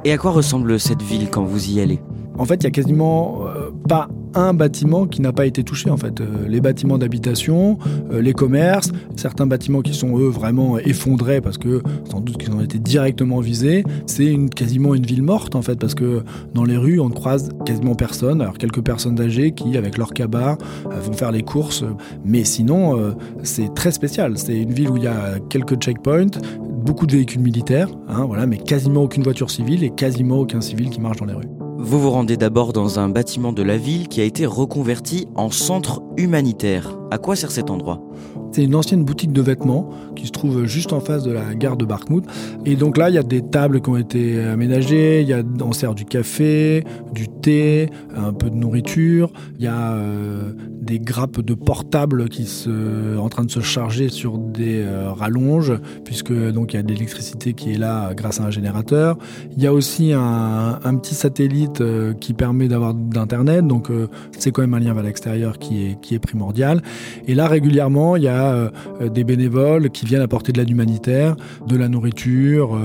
Et 0.04 0.12
à 0.12 0.18
quoi 0.18 0.30
ressemble 0.30 0.80
cette 0.80 1.02
ville 1.02 1.28
quand 1.30 1.44
vous 1.44 1.70
y 1.70 1.80
allez? 1.80 2.00
En 2.38 2.44
fait, 2.44 2.56
il 2.56 2.64
y 2.64 2.66
a 2.66 2.70
quasiment 2.70 3.40
euh, 3.46 3.70
pas 3.88 4.08
un 4.34 4.54
bâtiment 4.54 5.06
qui 5.06 5.20
n'a 5.20 5.32
pas 5.32 5.46
été 5.46 5.64
touché 5.64 5.90
en 5.90 5.96
fait. 5.96 6.20
Euh, 6.20 6.48
les 6.48 6.60
bâtiments 6.60 6.98
d'habitation, 6.98 7.78
euh, 8.12 8.20
les 8.20 8.32
commerces, 8.32 8.90
certains 9.16 9.46
bâtiments 9.46 9.82
qui 9.82 9.94
sont 9.94 10.18
eux 10.18 10.28
vraiment 10.28 10.78
effondrés 10.78 11.40
parce 11.40 11.58
que 11.58 11.82
sans 12.10 12.20
doute 12.20 12.38
qu'ils 12.38 12.52
ont 12.52 12.60
été 12.60 12.78
directement 12.78 13.40
visés. 13.40 13.84
C'est 14.06 14.26
une, 14.26 14.50
quasiment 14.50 14.94
une 14.94 15.06
ville 15.06 15.22
morte 15.22 15.54
en 15.54 15.62
fait 15.62 15.78
parce 15.78 15.94
que 15.94 16.22
dans 16.54 16.64
les 16.64 16.76
rues 16.76 17.00
on 17.00 17.08
ne 17.08 17.14
croise 17.14 17.50
quasiment 17.64 17.94
personne. 17.94 18.40
Alors 18.40 18.58
quelques 18.58 18.82
personnes 18.82 19.20
âgées 19.20 19.52
qui 19.52 19.76
avec 19.76 19.98
leur 19.98 20.12
cabas 20.12 20.56
euh, 20.86 21.00
vont 21.00 21.12
faire 21.12 21.32
les 21.32 21.42
courses, 21.42 21.84
mais 22.24 22.44
sinon 22.44 23.14
c'est 23.42 23.74
très 23.74 23.92
spécial. 23.92 24.36
C'est 24.36 24.56
une 24.56 24.72
ville 24.72 24.90
où 24.90 24.96
il 24.96 25.04
y 25.04 25.08
a 25.08 25.38
quelques 25.48 25.76
checkpoints, 25.76 26.38
beaucoup 26.84 27.06
de 27.06 27.12
véhicules 27.12 27.42
militaires, 27.42 27.88
hein, 28.08 28.24
voilà, 28.26 28.46
mais 28.46 28.58
quasiment 28.58 29.02
aucune 29.02 29.22
voiture 29.22 29.50
civile 29.50 29.84
et 29.84 29.90
quasiment 29.90 30.38
aucun 30.38 30.60
civil 30.60 30.90
qui 30.90 31.00
marche 31.00 31.18
dans 31.18 31.26
les 31.26 31.34
rues. 31.34 31.59
Vous 31.82 31.98
vous 31.98 32.10
rendez 32.10 32.36
d'abord 32.36 32.74
dans 32.74 32.98
un 32.98 33.08
bâtiment 33.08 33.54
de 33.54 33.62
la 33.62 33.78
ville 33.78 34.06
qui 34.08 34.20
a 34.20 34.24
été 34.24 34.44
reconverti 34.44 35.26
en 35.34 35.50
centre 35.50 36.02
humanitaire. 36.18 36.98
À 37.10 37.16
quoi 37.16 37.36
sert 37.36 37.50
cet 37.50 37.70
endroit? 37.70 38.02
C'est 38.52 38.64
une 38.64 38.74
ancienne 38.74 39.04
boutique 39.04 39.32
de 39.32 39.42
vêtements 39.42 39.90
qui 40.16 40.26
se 40.26 40.32
trouve 40.32 40.64
juste 40.64 40.92
en 40.92 41.00
face 41.00 41.22
de 41.22 41.32
la 41.32 41.54
gare 41.54 41.76
de 41.76 41.84
Barkmout. 41.84 42.24
Et 42.66 42.76
donc 42.76 42.96
là, 42.96 43.08
il 43.08 43.14
y 43.14 43.18
a 43.18 43.22
des 43.22 43.42
tables 43.42 43.80
qui 43.80 43.90
ont 43.90 43.96
été 43.96 44.42
aménagées, 44.42 45.22
il 45.22 45.28
y 45.28 45.32
a, 45.32 45.42
on 45.60 45.72
sert 45.72 45.94
du 45.94 46.04
café, 46.04 46.84
du 47.12 47.28
thé, 47.28 47.90
un 48.16 48.32
peu 48.32 48.50
de 48.50 48.56
nourriture. 48.56 49.32
Il 49.58 49.64
y 49.64 49.68
a 49.68 49.92
euh, 49.92 50.52
des 50.80 50.98
grappes 50.98 51.40
de 51.40 51.54
portables 51.54 52.28
qui 52.28 52.46
sont 52.46 52.70
en 53.18 53.28
train 53.28 53.44
de 53.44 53.50
se 53.50 53.60
charger 53.60 54.08
sur 54.08 54.38
des 54.38 54.82
euh, 54.82 55.12
rallonges, 55.12 55.72
puisque 56.04 56.32
donc 56.32 56.72
il 56.72 56.76
y 56.76 56.78
a 56.80 56.82
de 56.82 56.88
l'électricité 56.88 57.54
qui 57.54 57.72
est 57.72 57.78
là 57.78 58.12
grâce 58.14 58.40
à 58.40 58.44
un 58.44 58.50
générateur. 58.50 59.16
Il 59.56 59.62
y 59.62 59.66
a 59.66 59.72
aussi 59.72 60.12
un, 60.12 60.78
petit 61.00 61.14
satellite 61.14 61.80
euh, 61.80 62.12
qui 62.14 62.34
permet 62.34 62.68
d'avoir 62.68 62.94
d'internet, 62.94 63.66
donc 63.66 63.88
c'est 64.36 64.50
quand 64.50 64.62
même 64.62 64.74
un 64.74 64.80
lien 64.80 64.92
vers 64.92 65.02
l'extérieur 65.02 65.58
qui 65.58 65.86
est, 65.86 66.00
qui 66.00 66.14
est 66.14 66.18
primordial. 66.18 66.82
Et 67.26 67.34
là, 67.34 67.46
régulièrement, 67.46 68.16
il 68.16 68.24
y 68.24 68.28
a 68.28 68.39
a 68.40 68.70
des 69.08 69.24
bénévoles 69.24 69.90
qui 69.90 70.06
viennent 70.06 70.22
apporter 70.22 70.52
de 70.52 70.58
l'aide 70.58 70.70
humanitaire, 70.70 71.36
de 71.66 71.76
la 71.76 71.88
nourriture. 71.88 72.78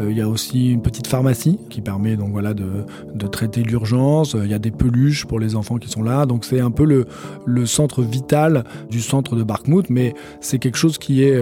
Il 0.00 0.16
y 0.16 0.20
a 0.20 0.28
aussi 0.28 0.70
une 0.70 0.82
petite 0.82 1.06
pharmacie 1.06 1.58
qui 1.70 1.80
permet 1.80 2.16
donc 2.16 2.30
voilà 2.30 2.54
de, 2.54 2.84
traiter 3.30 3.62
l'urgence. 3.62 4.34
Il 4.42 4.50
y 4.50 4.54
a 4.54 4.58
des 4.58 4.70
peluches 4.70 5.26
pour 5.26 5.38
les 5.38 5.54
enfants 5.54 5.76
qui 5.76 5.88
sont 5.88 6.02
là. 6.02 6.26
Donc 6.26 6.44
c'est 6.44 6.60
un 6.60 6.70
peu 6.70 6.84
le, 6.84 7.06
le 7.46 7.66
centre 7.66 8.02
vital 8.02 8.64
du 8.90 9.00
centre 9.00 9.36
de 9.36 9.42
Barkmouth, 9.42 9.90
mais 9.90 10.14
c'est 10.40 10.58
quelque 10.58 10.78
chose 10.78 10.98
qui 10.98 11.22
est 11.22 11.38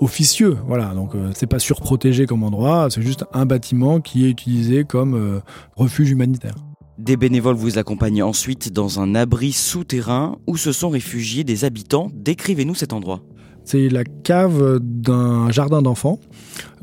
officieux. 0.00 0.56
Voilà, 0.66 0.94
donc 0.94 1.12
c'est 1.34 1.46
pas 1.46 1.58
surprotégé 1.58 2.26
comme 2.26 2.42
endroit, 2.42 2.88
c'est 2.90 3.02
juste 3.02 3.24
un 3.32 3.46
bâtiment 3.46 4.00
qui 4.00 4.26
est 4.26 4.30
utilisé 4.30 4.84
comme 4.84 5.40
refuge 5.76 6.10
humanitaire. 6.10 6.54
Des 7.00 7.16
bénévoles 7.16 7.56
vous 7.56 7.78
accompagnent 7.78 8.22
ensuite 8.22 8.74
dans 8.74 9.00
un 9.00 9.14
abri 9.14 9.52
souterrain 9.52 10.36
où 10.46 10.58
se 10.58 10.70
sont 10.70 10.90
réfugiés 10.90 11.44
des 11.44 11.64
habitants. 11.64 12.10
Décrivez-nous 12.14 12.74
cet 12.74 12.92
endroit. 12.92 13.22
C'est 13.64 13.88
la 13.88 14.04
cave 14.04 14.80
d'un 14.82 15.50
jardin 15.50 15.80
d'enfants 15.80 16.20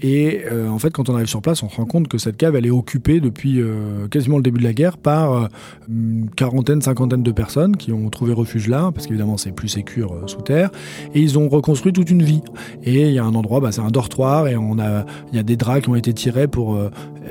et 0.02 0.42
euh, 0.52 0.70
en 0.70 0.78
fait, 0.78 0.92
quand 0.92 1.10
on 1.10 1.16
arrive 1.16 1.28
sur 1.28 1.42
place, 1.42 1.64
on 1.64 1.70
se 1.70 1.78
rend 1.78 1.86
compte 1.86 2.08
que 2.08 2.18
cette 2.18 2.38
cave, 2.38 2.56
elle 2.56 2.66
est 2.66 2.72
occupée 2.72 3.20
depuis 3.20 3.60
euh, 3.60 4.08
quasiment 4.10 4.38
le 4.38 4.44
début 4.44 4.60
de 4.60 4.64
la 4.64 4.74
guerre 4.74 4.98
par 4.98 5.34
euh, 5.34 5.48
une 5.90 6.30
quarantaine, 6.36 6.82
cinquantaine 6.82 7.24
de 7.24 7.32
personnes 7.32 7.76
qui 7.78 7.92
ont 7.92 8.10
trouvé 8.10 8.34
refuge 8.34 8.68
là, 8.68 8.92
parce 8.94 9.08
qu'évidemment, 9.08 9.38
c'est 9.38 9.52
plus 9.52 9.70
sécure 9.70 10.14
sous 10.28 10.42
terre. 10.42 10.70
Et 11.16 11.22
ils 11.22 11.40
ont 11.40 11.50
reconstruit 11.50 11.94
toute 11.94 12.12
une 12.12 12.22
vie. 12.22 12.42
Et 12.84 13.08
il 13.08 13.14
y 13.14 13.20
a 13.20 13.24
un 13.24 13.34
endroit, 13.34 13.60
bah, 13.60 13.72
c'est 13.72 13.82
un 13.82 13.90
dortoir, 13.90 14.48
et 14.48 14.56
on 14.56 14.78
a, 14.78 15.06
il 15.32 15.36
y 15.36 15.40
a 15.40 15.44
des 15.44 15.58
draps 15.58 15.82
qui 15.82 15.90
ont 15.90 15.96
été 15.96 16.14
tirés 16.14 16.48
pour 16.48 16.80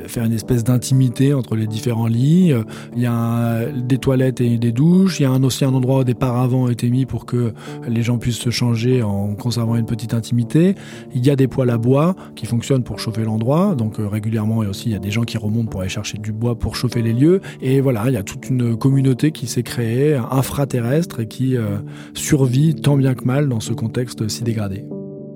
faire 0.07 0.25
une 0.25 0.33
espèce 0.33 0.65
d'intimité 0.65 1.35
entre 1.35 1.55
les 1.57 1.67
différents 1.67 2.07
lits. 2.07 2.53
Il 2.97 3.03
y 3.03 3.07
a 3.07 3.67
des 3.67 3.99
toilettes 3.99 4.41
et 4.41 4.59
des 4.59 4.73
douches. 4.73 5.21
Il 5.21 5.25
y 5.25 5.27
a 5.27 5.33
aussi 5.33 5.65
un 5.65 5.75
endroit 5.75 6.01
où 6.01 6.05
des 6.05 6.15
paravents 6.15 6.65
ont 6.65 6.69
été 6.69 6.91
mis 6.91 7.07
pour 7.07 7.27
que 7.27 7.53
les 7.87 8.03
gens 8.03 8.19
puissent 8.19 8.39
se 8.39 8.51
changer 8.51 9.03
en 9.03 9.35
conservant 9.35 9.77
une 9.77 9.87
petite 9.87 10.15
intimité. 10.15 10.75
Il 11.15 11.25
y 11.25 11.31
a 11.31 11.37
des 11.37 11.49
poêles 11.49 11.71
à 11.71 11.79
bois 11.79 12.17
qui 12.35 12.47
fonctionnent 12.57 12.85
pour 12.85 12.99
chauffer 12.99 13.23
l'endroit. 13.23 13.75
Donc 13.75 14.01
euh, 14.01 14.09
régulièrement, 14.09 14.63
et 14.63 14.67
aussi 14.67 14.89
il 14.89 14.93
y 14.93 14.97
a 14.97 14.99
des 14.99 15.11
gens 15.11 15.25
qui 15.25 15.37
remontent 15.37 15.69
pour 15.69 15.83
aller 15.83 15.91
chercher 15.91 16.17
du 16.17 16.33
bois 16.33 16.59
pour 16.59 16.75
chauffer 16.75 17.03
les 17.03 17.13
lieux. 17.13 17.43
Et 17.61 17.83
voilà, 17.83 18.05
il 18.07 18.15
y 18.15 18.17
a 18.17 18.23
toute 18.23 18.49
une 18.49 18.77
communauté 18.77 19.31
qui 19.31 19.47
s'est 19.47 19.63
créée, 19.63 20.15
infraterrestre, 20.15 21.21
et 21.21 21.29
qui 21.29 21.57
euh, 21.57 21.77
survit 22.15 22.75
tant 22.75 22.97
bien 22.97 23.15
que 23.15 23.25
mal 23.25 23.49
dans 23.49 23.61
ce 23.61 23.75
contexte 23.75 24.29
si 24.29 24.43
dégradé. 24.43 24.85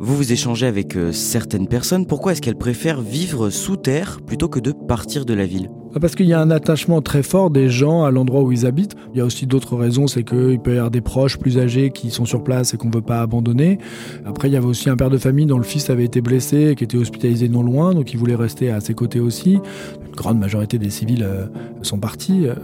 Vous 0.03 0.17
vous 0.17 0.33
échangez 0.33 0.67
avec 0.67 0.97
euh, 0.97 1.13
certaines 1.13 1.69
personnes. 1.69 2.07
Pourquoi 2.07 2.33
est-ce 2.33 2.41
qu'elles 2.41 2.57
préfèrent 2.57 3.03
vivre 3.03 3.51
sous 3.51 3.77
terre 3.77 4.21
plutôt 4.27 4.49
que 4.49 4.59
de 4.59 4.73
partir 4.73 5.27
de 5.27 5.35
la 5.35 5.45
ville? 5.45 5.71
Bah, 5.93 6.01
parce 6.01 6.15
qu'il 6.15 6.25
y 6.25 6.33
a 6.33 6.41
un 6.41 6.51
attachement 6.51 7.03
très 7.03 7.23
fort 7.23 7.51
des 7.51 7.69
gens 7.69 8.05
à 8.05 8.11
l'endroit 8.11 8.41
où 8.41 8.51
ils 8.51 8.65
habitent. 8.65 8.95
Il 9.13 9.19
y 9.19 9.21
a 9.21 9.27
aussi 9.27 9.47
d'autres 9.47 9.77
raisons, 9.77 10.07
c'est 10.07 10.25
qu'il 10.25 10.59
peut 10.59 10.71
y 10.71 10.77
avoir 10.79 10.91
des 10.91 11.03
proches 11.03 11.37
plus 11.37 11.59
âgés 11.59 11.91
qui 11.91 12.11
sont 12.11 12.25
sur 12.25 12.43
place 12.43 12.73
et 12.73 12.79
qu'on 12.79 12.89
ne 12.89 12.95
veut 12.95 13.03
pas 13.03 13.21
abandonner. 13.21 13.77
Après, 14.25 14.49
il 14.49 14.55
y 14.55 14.57
avait 14.57 14.65
aussi 14.65 14.89
un 14.89 14.97
père 14.97 15.11
de 15.11 15.19
famille 15.19 15.45
dont 15.45 15.59
le 15.59 15.65
fils 15.65 15.91
avait 15.91 16.07
été 16.07 16.23
blessé 16.23 16.69
et 16.71 16.77
qui 16.77 16.85
était 16.85 16.97
hospitalisé 16.97 17.51
non 17.51 17.63
loin, 17.63 17.93
donc 17.93 18.15
il 18.15 18.19
voulait 18.19 18.37
rester 18.37 18.71
à 18.71 18.81
ses 18.81 18.95
côtés 18.95 19.21
aussi. 19.21 19.59
Une 20.07 20.17
grande 20.17 20.39
majorité 20.39 20.79
des 20.79 20.89
civils 20.89 21.25
euh, 21.25 21.45
sont 21.83 21.99
partis 21.99 22.47
euh, 22.47 22.55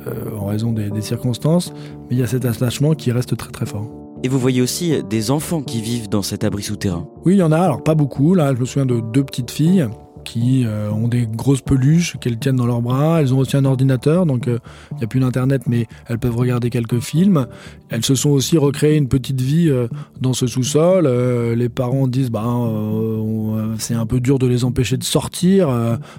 en 0.40 0.46
raison 0.46 0.72
des, 0.72 0.88
des 0.88 1.02
circonstances, 1.02 1.74
mais 2.08 2.16
il 2.16 2.18
y 2.18 2.22
a 2.22 2.26
cet 2.26 2.46
attachement 2.46 2.94
qui 2.94 3.12
reste 3.12 3.36
très 3.36 3.50
très 3.50 3.66
fort. 3.66 4.05
Et 4.22 4.28
vous 4.28 4.38
voyez 4.38 4.62
aussi 4.62 5.02
des 5.04 5.30
enfants 5.30 5.62
qui 5.62 5.80
vivent 5.80 6.08
dans 6.08 6.22
cet 6.22 6.44
abri 6.44 6.62
souterrain. 6.62 7.06
Oui, 7.24 7.34
il 7.34 7.38
y 7.38 7.42
en 7.42 7.52
a, 7.52 7.58
alors 7.58 7.82
pas 7.82 7.94
beaucoup. 7.94 8.34
Là, 8.34 8.54
je 8.54 8.60
me 8.60 8.64
souviens 8.64 8.86
de 8.86 9.00
deux 9.00 9.24
petites 9.24 9.50
filles 9.50 9.86
euh, 10.66 10.90
ont 10.90 11.08
des 11.08 11.26
grosses 11.26 11.62
peluches 11.62 12.16
qu'elles 12.20 12.38
tiennent 12.38 12.56
dans 12.56 12.66
leurs 12.66 12.82
bras. 12.82 13.20
Elles 13.20 13.32
ont 13.32 13.38
aussi 13.38 13.56
un 13.56 13.64
ordinateur, 13.64 14.26
donc 14.26 14.48
euh, 14.48 14.58
il 14.92 14.98
n'y 14.98 15.04
a 15.04 15.06
plus 15.06 15.20
d'internet, 15.20 15.62
mais 15.66 15.86
elles 16.06 16.18
peuvent 16.18 16.36
regarder 16.36 16.70
quelques 16.70 17.00
films. 17.00 17.46
Elles 17.88 18.04
se 18.04 18.14
sont 18.14 18.30
aussi 18.30 18.58
recréées 18.58 18.96
une 18.96 19.08
petite 19.08 19.40
vie 19.40 19.68
euh, 19.68 19.88
dans 20.20 20.34
ce 20.34 20.46
sous-sol. 20.46 21.06
les 21.56 21.68
parents 21.68 22.08
disent 22.08 22.30
bah 22.30 22.44
c'est 23.78 23.94
un 23.94 24.06
peu 24.06 24.20
dur 24.20 24.38
de 24.38 24.46
les 24.46 24.64
empêcher 24.64 24.96
de 24.96 25.04
sortir, 25.04 25.68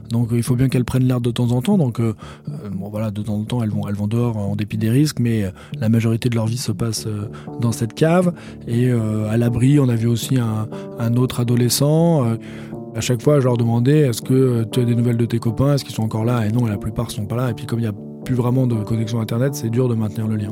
donc 0.10 0.30
il 0.32 0.44
faut 0.44 0.56
bien 0.56 0.70
qu'elles 0.70 0.86
prennent 0.86 1.08
l'air 1.08 1.22
de 1.22 1.32
temps 1.32 1.52
en 1.52 1.62
temps. 1.62 1.78
Donc 1.78 2.02
bon 2.02 2.90
voilà, 2.90 3.12
de 3.12 3.22
temps 3.22 3.36
en 3.36 3.44
temps 3.44 3.64
elles 3.64 3.70
vont 3.70 3.88
elles 3.88 3.96
vont 3.96 4.08
dehors 4.08 4.38
en 4.38 4.56
dépit 4.56 4.78
des 4.78 4.90
risques, 4.90 5.20
mais 5.20 5.52
la 5.80 5.90
majorité 5.90 6.30
de 6.30 6.36
leur 6.36 6.48
vie 6.48 6.58
se 6.58 6.72
passe 6.72 7.08
dans 7.62 7.72
cette 7.72 7.94
cave. 7.94 8.34
Et 8.68 8.92
à 8.92 9.38
l'abri, 9.38 9.80
on 9.80 9.90
a 9.90 9.96
vu 9.96 10.08
aussi 10.08 10.38
un 10.38 11.16
autre 11.16 11.40
adolescent 11.40 12.38
à 12.98 13.02
chaque 13.02 13.22
fois, 13.22 13.40
je 13.40 13.46
leur 13.46 13.58
demandais 13.58 14.00
est-ce 14.00 14.24
que 14.24 14.34
euh, 14.34 14.66
tu 14.66 14.80
as 14.80 14.84
des 14.84 14.96
nouvelles 14.96 15.18
de 15.18 15.26
tes 15.26 15.38
copains? 15.38 15.76
Est-ce 15.76 15.86
qu'ils 15.86 15.94
sont 15.94 16.02
encore 16.02 16.26
là? 16.26 16.48
Et 16.48 16.52
non, 16.52 16.66
la 16.66 16.80
plupart 16.80 17.06
ne 17.06 17.12
sont 17.12 17.28
pas 17.28 17.36
là. 17.36 17.52
Et 17.52 17.54
puis, 17.54 17.68
comme 17.68 17.78
il 17.78 17.84
n'y 17.84 17.88
a 17.88 17.94
plus 18.26 18.34
vraiment 18.34 18.66
de 18.66 18.84
connexion 18.84 19.22
Internet, 19.22 19.54
c'est 19.54 19.70
dur 19.70 19.88
de 19.88 19.94
maintenir 19.94 20.28
le 20.28 20.36
lien. 20.36 20.52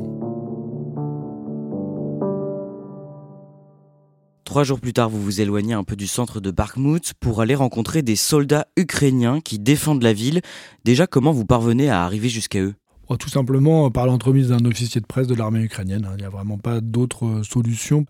Trois 4.44 4.62
jours 4.62 4.78
plus 4.78 4.92
tard, 4.92 5.10
vous 5.10 5.20
vous 5.20 5.40
éloignez 5.40 5.74
un 5.74 5.82
peu 5.82 5.96
du 5.96 6.06
centre 6.06 6.38
de 6.38 6.52
Bakhmut 6.52 7.14
pour 7.18 7.40
aller 7.40 7.56
rencontrer 7.56 8.02
des 8.02 8.14
soldats 8.14 8.68
ukrainiens 8.76 9.40
qui 9.40 9.58
défendent 9.58 10.04
la 10.04 10.12
ville. 10.12 10.40
Déjà, 10.84 11.08
comment 11.08 11.32
vous 11.32 11.46
parvenez 11.46 11.90
à 11.90 12.04
arriver 12.04 12.28
jusqu'à 12.28 12.60
eux? 12.60 12.74
Oh, 13.08 13.16
Tout 13.16 13.28
simplement 13.28 13.90
par 13.90 14.06
l'entremise 14.06 14.50
d'un 14.50 14.64
officier 14.64 15.00
de 15.00 15.06
presse 15.06 15.26
de 15.26 15.34
l'armée 15.34 15.62
ukrainienne. 15.62 16.04
Hein. 16.04 16.14
Il 16.16 16.20
n'y 16.20 16.26
a 16.26 16.30
vraiment 16.30 16.58
pas 16.58 16.80
d'autre 16.80 17.26
euh, 17.26 17.42
solution. 17.42 18.06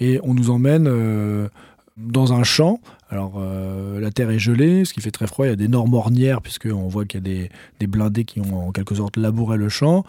Et 0.00 0.18
on 0.24 0.34
nous 0.34 0.50
emmène 0.50 0.88
euh, 0.88 1.48
dans 1.96 2.32
un 2.32 2.42
champ. 2.42 2.80
Alors 3.08 3.34
euh, 3.36 4.00
la 4.00 4.10
terre 4.10 4.30
est 4.30 4.38
gelée, 4.38 4.84
ce 4.84 4.92
qui 4.92 5.00
fait 5.00 5.10
très 5.10 5.26
froid. 5.26 5.46
Il 5.46 5.50
y 5.50 5.52
a 5.52 5.56
d'énormes 5.56 5.94
ornières 5.94 6.42
puisqu'on 6.42 6.88
voit 6.88 7.04
qu'il 7.04 7.20
y 7.20 7.22
a 7.22 7.34
des, 7.34 7.50
des, 7.78 7.86
blindés 7.86 8.24
qui 8.24 8.40
ont 8.40 8.68
en 8.68 8.72
quelque 8.72 8.94
sorte 8.94 9.16
labouré 9.16 9.56
le 9.56 9.68
champ. 9.68 10.04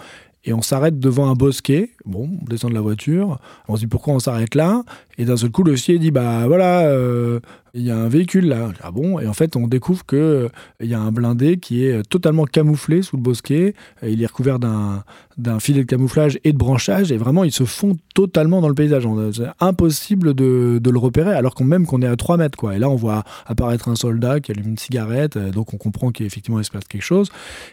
Et 0.46 0.54
on 0.54 0.62
s'arrête 0.62 1.00
devant 1.00 1.30
un 1.30 1.34
bosquet. 1.34 1.92
Bon, 2.06 2.30
on 2.42 2.46
descend 2.46 2.72
de 2.72 2.76
la 2.76 2.82
voiture. 2.82 3.38
On 3.68 3.76
se 3.76 3.82
dit 3.82 3.88
pourquoi 3.88 4.14
on 4.14 4.20
s'arrête 4.20 4.56
là? 4.56 4.84
Et 5.18 5.26
d'un 5.26 5.38
seul 5.38 5.52
coup, 5.52 5.64
le 5.64 5.76
dit 5.98 6.12
bah 6.12 6.46
voilà, 6.48 6.82
euh, 6.82 7.40
il 7.74 7.84
y 7.84 7.92
a 7.92 7.98
un 7.98 8.08
véhicule 8.08 8.48
là. 8.48 8.72
Ah 8.82 8.92
bon? 8.92 9.20
Et 9.20 9.28
en 9.28 9.34
fait, 9.34 9.56
on 9.56 9.68
découvre 9.68 10.06
que 10.06 10.16
euh, 10.16 10.50
y 10.82 10.94
a 10.94 11.00
un 11.00 11.12
blindé 11.12 11.58
qui 11.58 11.86
est 11.86 12.08
totalement 12.10 12.46
camouflé 12.46 13.02
sous 13.02 13.18
le 13.18 13.22
bosquet. 13.22 13.76
Il 14.04 14.22
est 14.22 14.26
recouvert 14.26 14.60
d'un 14.60 15.60
filet 15.60 15.82
de 15.82 15.88
camouflage 15.88 16.40
et 16.44 16.54
de 16.54 16.58
branchage. 16.58 17.12
Et 17.12 17.18
vraiment, 17.18 17.44
ils 17.44 17.52
se 17.52 17.66
font 17.66 17.98
totalement 18.16 18.62
dans 18.62 18.70
le 18.70 18.74
paysage. 18.74 19.08
C'est 19.34 19.44
impossible 19.60 20.34
de, 20.34 20.82
le 20.84 20.98
repérer, 20.98 21.34
alors 21.34 21.54
qu'on 21.54 21.66
même 21.66 21.86
qu'on 21.86 22.02
est 22.02 22.08
à 22.08 22.16
3 22.16 22.38
mètres. 22.38 22.58
Quoi. 22.58 22.76
Et 22.76 22.80
là, 22.80 22.90
on 22.90 22.96
voit 22.96 23.24
apparaître 23.46 23.90
un 23.90 23.96
soldat 23.96 24.40
qui 24.40 24.52
allume 24.52 24.70
une 24.70 24.78
cigarette. 24.78 25.38
Euh, 25.38 25.52
donc, 25.52 25.74
on 25.74 25.78
comprend 25.78 26.12
qu'effectivement, 26.12 26.60
il 26.60 26.66
se 26.66 26.72
passe 26.72 26.86
quelque 26.86 27.04
chose. 27.04 27.30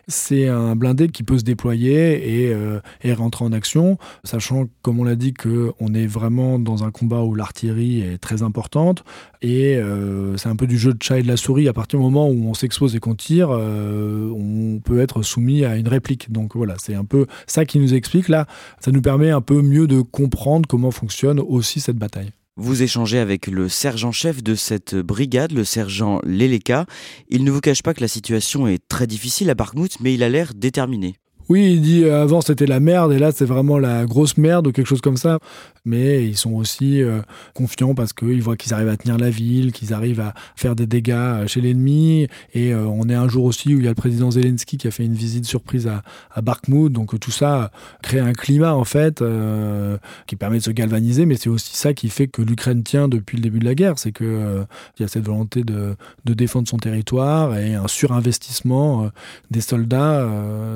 C'est 0.06 0.48
un 0.48 0.76
blindé 0.76 1.08
qui 1.08 1.22
peut 1.22 1.38
se 1.38 1.44
déployer 1.44 2.44
et, 2.44 2.52
euh, 2.52 2.80
rentrer 3.14 3.44
en 3.44 3.52
action, 3.52 3.96
sachant, 4.24 4.66
comme 4.82 5.00
on 5.00 5.04
l'a 5.04 5.16
dit, 5.16 5.32
qu'on 5.32 5.94
est 5.94 6.06
vraiment 6.06 6.58
dans 6.58 6.84
un 6.84 6.90
combat 6.90 7.22
où 7.22 7.33
l'artillerie 7.36 8.00
est 8.00 8.18
très 8.18 8.42
importante. 8.42 9.04
Et 9.42 9.76
euh, 9.76 10.36
c'est 10.36 10.48
un 10.48 10.56
peu 10.56 10.66
du 10.66 10.78
jeu 10.78 10.94
de 10.94 11.02
chat 11.02 11.18
et 11.18 11.22
de 11.22 11.28
la 11.28 11.36
souris. 11.36 11.68
À 11.68 11.72
partir 11.72 11.98
du 11.98 12.04
moment 12.04 12.28
où 12.28 12.48
on 12.48 12.54
s'expose 12.54 12.96
et 12.96 13.00
qu'on 13.00 13.14
tire, 13.14 13.50
on 13.50 14.80
peut 14.84 15.00
être 15.00 15.22
soumis 15.22 15.64
à 15.64 15.76
une 15.76 15.88
réplique. 15.88 16.32
Donc 16.32 16.56
voilà, 16.56 16.74
c'est 16.78 16.94
un 16.94 17.04
peu 17.04 17.26
ça 17.46 17.64
qui 17.64 17.78
nous 17.78 17.94
explique 17.94 18.28
là. 18.28 18.46
Ça 18.80 18.90
nous 18.90 19.02
permet 19.02 19.30
un 19.30 19.40
peu 19.40 19.62
mieux 19.62 19.86
de 19.86 20.00
comprendre 20.00 20.66
comment 20.68 20.90
fonctionne 20.90 21.40
aussi 21.40 21.80
cette 21.80 21.96
bataille. 21.96 22.30
Vous 22.56 22.84
échangez 22.84 23.18
avec 23.18 23.48
le 23.48 23.68
sergent-chef 23.68 24.40
de 24.40 24.54
cette 24.54 24.94
brigade, 24.94 25.50
le 25.50 25.64
sergent 25.64 26.20
Leleka. 26.24 26.86
Il 27.28 27.42
ne 27.42 27.50
vous 27.50 27.60
cache 27.60 27.82
pas 27.82 27.94
que 27.94 28.00
la 28.00 28.06
situation 28.06 28.68
est 28.68 28.86
très 28.86 29.08
difficile 29.08 29.50
à 29.50 29.54
Bakhmut, 29.54 29.98
mais 30.00 30.14
il 30.14 30.22
a 30.22 30.28
l'air 30.28 30.54
déterminé. 30.54 31.16
Oui, 31.50 31.74
il 31.74 31.82
dit 31.82 32.04
euh, 32.04 32.22
avant 32.22 32.40
c'était 32.40 32.64
la 32.64 32.80
merde 32.80 33.12
et 33.12 33.18
là 33.18 33.30
c'est 33.30 33.44
vraiment 33.44 33.78
la 33.78 34.06
grosse 34.06 34.38
merde 34.38 34.66
ou 34.66 34.72
quelque 34.72 34.86
chose 34.86 35.02
comme 35.02 35.18
ça. 35.18 35.38
Mais 35.84 36.24
ils 36.24 36.38
sont 36.38 36.52
aussi 36.52 37.02
euh, 37.02 37.20
confiants 37.52 37.94
parce 37.94 38.14
qu'ils 38.14 38.40
voient 38.40 38.56
qu'ils 38.56 38.72
arrivent 38.72 38.88
à 38.88 38.96
tenir 38.96 39.18
la 39.18 39.28
ville, 39.28 39.72
qu'ils 39.72 39.92
arrivent 39.92 40.20
à 40.20 40.32
faire 40.56 40.74
des 40.74 40.86
dégâts 40.86 41.12
euh, 41.12 41.46
chez 41.46 41.60
l'ennemi. 41.60 42.28
Et 42.54 42.74
on 42.74 43.08
est 43.10 43.14
un 43.14 43.28
jour 43.28 43.44
aussi 43.44 43.74
où 43.74 43.78
il 43.78 43.84
y 43.84 43.86
a 43.86 43.90
le 43.90 43.94
président 43.94 44.30
Zelensky 44.30 44.78
qui 44.78 44.88
a 44.88 44.90
fait 44.90 45.04
une 45.04 45.14
visite 45.14 45.44
surprise 45.44 45.86
à, 45.86 46.02
à. 46.34 46.42
Donc 46.88 47.18
tout 47.20 47.30
ça 47.30 47.70
crée 48.02 48.20
un 48.20 48.32
climat 48.32 48.74
en 48.74 48.84
fait 48.84 49.22
qui 50.26 50.36
permet 50.36 50.58
de 50.58 50.62
se 50.62 50.70
galvaniser. 50.70 51.26
Mais 51.26 51.36
c'est 51.36 51.50
aussi 51.50 51.76
ça 51.76 51.92
qui 51.92 52.08
fait 52.08 52.28
que 52.28 52.40
l'Ukraine 52.40 52.82
tient 52.82 53.08
depuis 53.08 53.36
le 53.36 53.42
début 53.42 53.58
de 53.58 53.64
la 53.64 53.74
guerre. 53.74 53.98
C'est 53.98 54.12
qu'il 54.12 54.66
y 55.00 55.02
a 55.02 55.08
cette 55.08 55.26
volonté 55.26 55.62
de, 55.62 55.96
de, 56.24 56.34
défendre 56.34 56.68
son 56.68 56.78
territoire 56.78 57.58
et 57.58 57.74
un 57.74 57.88
surinvestissement 57.88 59.10
des 59.50 59.60
soldats 59.60 60.26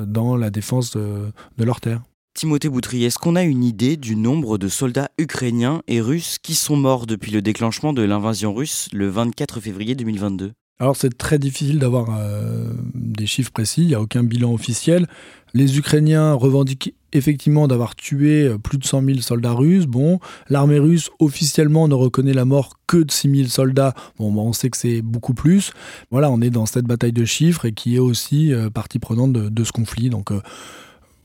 dans 0.05 0.35
la 0.35 0.49
défense 0.49 0.58
défense 0.59 0.91
de. 0.91 1.31
Timothée 2.33 2.67
Boutry, 2.67 3.05
est-ce 3.05 3.17
qu'on 3.17 3.37
a 3.37 3.43
une 3.43 3.63
idée 3.63 3.95
du 3.95 4.17
nombre 4.17 4.57
de 4.57 4.67
soldats 4.67 5.09
ukrainiens 5.17 5.81
et 5.87 6.01
russes 6.01 6.37
qui 6.37 6.53
sont 6.53 6.75
morts 6.75 7.05
depuis 7.05 7.31
le 7.31 7.41
déclenchement 7.41 7.93
de 7.93 8.01
l'invasion 8.01 8.53
russe 8.53 8.89
le 8.91 9.07
24 9.07 9.61
février 9.61 9.95
2022 9.95 10.51
alors 10.79 10.95
c'est 10.95 11.17
très 11.17 11.39
difficile 11.39 11.77
d'avoir 11.77 12.17
euh, 12.17 12.71
des 12.95 13.25
chiffres 13.25 13.51
précis, 13.51 13.81
il 13.81 13.87
n'y 13.87 13.95
a 13.95 14.01
aucun 14.01 14.23
bilan 14.23 14.53
officiel. 14.53 15.07
Les 15.53 15.77
Ukrainiens 15.77 16.33
revendiquent 16.33 16.93
effectivement 17.11 17.67
d'avoir 17.67 17.95
tué 17.95 18.43
euh, 18.43 18.57
plus 18.57 18.77
de 18.77 18.85
100 18.85 19.03
000 19.03 19.19
soldats 19.19 19.51
russes. 19.51 19.87
Bon, 19.87 20.19
l'armée 20.47 20.79
russe 20.79 21.09
officiellement 21.19 21.89
ne 21.89 21.95
reconnaît 21.95 22.33
la 22.33 22.45
mort 22.45 22.75
que 22.87 22.97
de 22.97 23.11
6 23.11 23.35
000 23.35 23.49
soldats. 23.49 23.93
Bon, 24.19 24.33
on 24.37 24.53
sait 24.53 24.69
que 24.69 24.77
c'est 24.77 25.01
beaucoup 25.01 25.33
plus. 25.33 25.73
Voilà, 26.11 26.31
on 26.31 26.39
est 26.39 26.49
dans 26.49 26.65
cette 26.65 26.85
bataille 26.85 27.11
de 27.11 27.25
chiffres 27.25 27.65
et 27.65 27.73
qui 27.73 27.97
est 27.97 27.99
aussi 27.99 28.53
euh, 28.53 28.69
partie 28.69 28.99
prenante 28.99 29.33
de, 29.33 29.63
ce 29.65 29.73
conflit. 29.73 30.09
Donc 30.09 30.31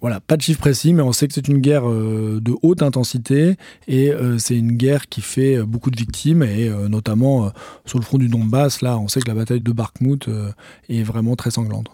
Voilà, 0.04 0.20
pas 0.20 0.37
de 0.37 0.42
chiffre 0.42 0.61
précis, 0.61 0.92
mais 0.92 1.00
on 1.00 1.12
sait 1.12 1.26
que 1.28 1.32
c'est 1.32 1.49
une 1.49 1.61
guerre 1.61 1.88
euh, 1.88 2.38
de 2.38 2.52
haute 2.61 2.82
intensité 2.82 3.56
et 3.88 4.11
euh, 4.11 4.37
c'est 4.37 4.54
une 4.54 4.73
guerre 4.73 5.08
qui 5.08 5.23
fait 5.23 5.56
euh, 5.56 5.64
beaucoup 5.64 5.90
de 5.90 5.96
victimes 5.96 6.42
et 6.42 6.68
notamment 6.90 7.50
sur 7.87 7.99
le 7.99 8.04
front 8.04 8.18
du 8.18 8.28
Donbass, 8.28 8.82
là, 8.82 8.99
on 8.99 9.08
sait 9.08 9.20
que 9.20 9.28
la 9.28 9.34
bataille 9.34 9.62
de 9.62 9.73
Bakhmut 9.73 10.28
est 10.90 11.02
vraiment 11.04 11.37
très 11.37 11.50
sanglante. 11.50 11.90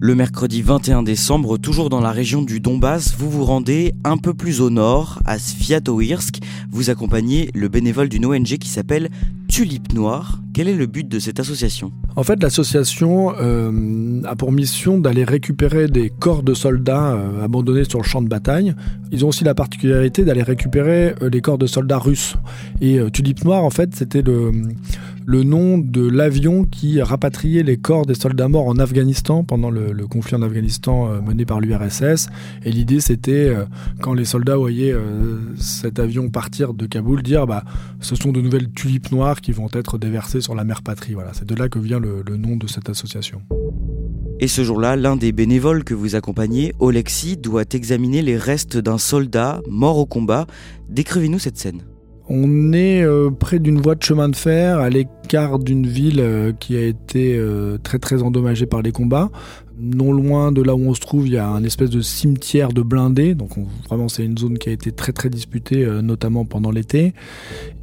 Le 0.00 0.14
mercredi 0.14 0.62
21 0.62 1.02
décembre, 1.02 1.58
toujours 1.58 1.90
dans 1.90 2.00
la 2.00 2.12
région 2.12 2.42
du 2.42 2.60
Donbass, 2.60 3.16
vous 3.18 3.28
vous 3.28 3.44
rendez 3.44 3.94
un 4.04 4.16
peu 4.16 4.32
plus 4.32 4.60
au 4.60 4.70
nord, 4.70 5.18
à 5.24 5.40
Sviatoirsk. 5.40 6.38
Vous 6.70 6.88
accompagnez 6.88 7.50
le 7.52 7.66
bénévole 7.66 8.08
d'une 8.08 8.24
ONG 8.24 8.46
qui 8.58 8.68
s'appelle 8.68 9.08
Tulipe 9.48 9.92
Noire. 9.92 10.40
Quel 10.54 10.68
est 10.68 10.74
le 10.74 10.86
but 10.86 11.08
de 11.08 11.18
cette 11.18 11.40
association? 11.40 11.90
En 12.14 12.22
fait, 12.22 12.40
l'association 12.40 13.34
euh, 13.40 14.22
a 14.24 14.36
pour 14.36 14.52
mission 14.52 14.98
d'aller 14.98 15.24
récupérer 15.24 15.88
des 15.88 16.10
corps 16.10 16.44
de 16.44 16.54
soldats 16.54 17.14
euh, 17.14 17.44
abandonnés 17.44 17.84
sur 17.84 17.98
le 17.98 18.04
champ 18.04 18.22
de 18.22 18.28
bataille. 18.28 18.76
Ils 19.10 19.24
ont 19.24 19.28
aussi 19.28 19.42
la 19.42 19.54
particularité 19.54 20.24
d'aller 20.24 20.44
récupérer 20.44 21.16
euh, 21.22 21.28
les 21.28 21.40
corps 21.40 21.58
de 21.58 21.66
soldats 21.66 21.98
russes. 21.98 22.36
Et 22.80 23.00
Tulipe 23.12 23.44
Noire, 23.44 23.64
en 23.64 23.70
fait, 23.70 23.96
c'était 23.96 24.22
le, 24.22 24.52
le 25.28 25.42
nom 25.42 25.76
de 25.76 26.08
l'avion 26.08 26.64
qui 26.64 27.02
rapatriait 27.02 27.62
les 27.62 27.76
corps 27.76 28.06
des 28.06 28.14
soldats 28.14 28.48
morts 28.48 28.66
en 28.66 28.78
Afghanistan 28.78 29.44
pendant 29.44 29.68
le, 29.68 30.06
conflit 30.06 30.36
en 30.36 30.40
Afghanistan 30.40 31.20
mené 31.20 31.44
par 31.44 31.60
l'URSS. 31.60 32.30
Et 32.64 32.72
l'idée, 32.72 33.00
c'était, 33.00 33.54
quand 34.00 34.14
les 34.14 34.24
soldats 34.24 34.56
voyaient 34.56 34.94
cet 35.58 35.98
avion 35.98 36.30
partir 36.30 36.72
de 36.72 36.86
Kaboul, 36.86 37.22
dire 37.22 37.46
bah, 37.46 37.62
ce 38.00 38.16
sont 38.16 38.32
de 38.32 38.40
nouvelles 38.40 38.70
tulipes 38.70 39.12
noires 39.12 39.42
qui 39.42 39.52
vont 39.52 39.68
être 39.74 39.98
déversées 39.98 40.40
sur 40.40 40.54
la 40.54 40.64
mère 40.64 40.80
patrie. 40.80 41.12
Voilà, 41.12 41.34
c'est 41.34 41.46
de 41.46 41.54
là 41.54 41.68
que 41.68 41.78
vient 41.78 42.00
le, 42.00 42.22
nom 42.38 42.56
de 42.56 42.66
cette 42.66 42.88
association. 42.88 43.42
Et 44.40 44.48
ce 44.48 44.64
jour-là, 44.64 44.96
l'un 44.96 45.16
des 45.16 45.32
bénévoles 45.32 45.84
que 45.84 45.92
vous 45.92 46.14
accompagnez, 46.14 46.72
Olexi, 46.78 47.36
doit 47.36 47.64
examiner 47.74 48.22
les 48.22 48.38
restes 48.38 48.78
d'un 48.78 48.96
soldat 48.96 49.60
mort 49.68 49.98
au 49.98 50.06
combat. 50.06 50.46
Décrivez-nous 50.88 51.38
cette 51.38 51.58
scène. 51.58 51.82
On 52.30 52.74
est 52.74 53.02
euh, 53.02 53.30
près 53.30 53.58
d'une 53.58 53.80
voie 53.80 53.94
de 53.94 54.02
chemin 54.02 54.28
de 54.28 54.36
fer, 54.36 54.78
à 54.80 54.90
l'écart 54.90 55.58
d'une 55.58 55.86
ville 55.86 56.20
euh, 56.20 56.52
qui 56.52 56.76
a 56.76 56.82
été 56.82 57.36
euh, 57.38 57.78
très 57.82 57.98
très 57.98 58.22
endommagée 58.22 58.66
par 58.66 58.82
les 58.82 58.92
combats. 58.92 59.30
Non 59.80 60.12
loin 60.12 60.52
de 60.52 60.60
là 60.60 60.74
où 60.74 60.80
on 60.80 60.92
se 60.92 61.00
trouve, 61.00 61.26
il 61.26 61.32
y 61.34 61.38
a 61.38 61.48
un 61.48 61.64
espèce 61.64 61.88
de 61.88 62.02
cimetière 62.02 62.70
de 62.72 62.82
blindés. 62.82 63.34
Donc 63.34 63.52
vraiment, 63.88 64.08
c'est 64.08 64.24
une 64.24 64.36
zone 64.36 64.58
qui 64.58 64.68
a 64.68 64.72
été 64.72 64.92
très 64.92 65.12
très 65.12 65.30
disputée, 65.30 65.86
notamment 66.02 66.44
pendant 66.44 66.72
l'été. 66.72 67.14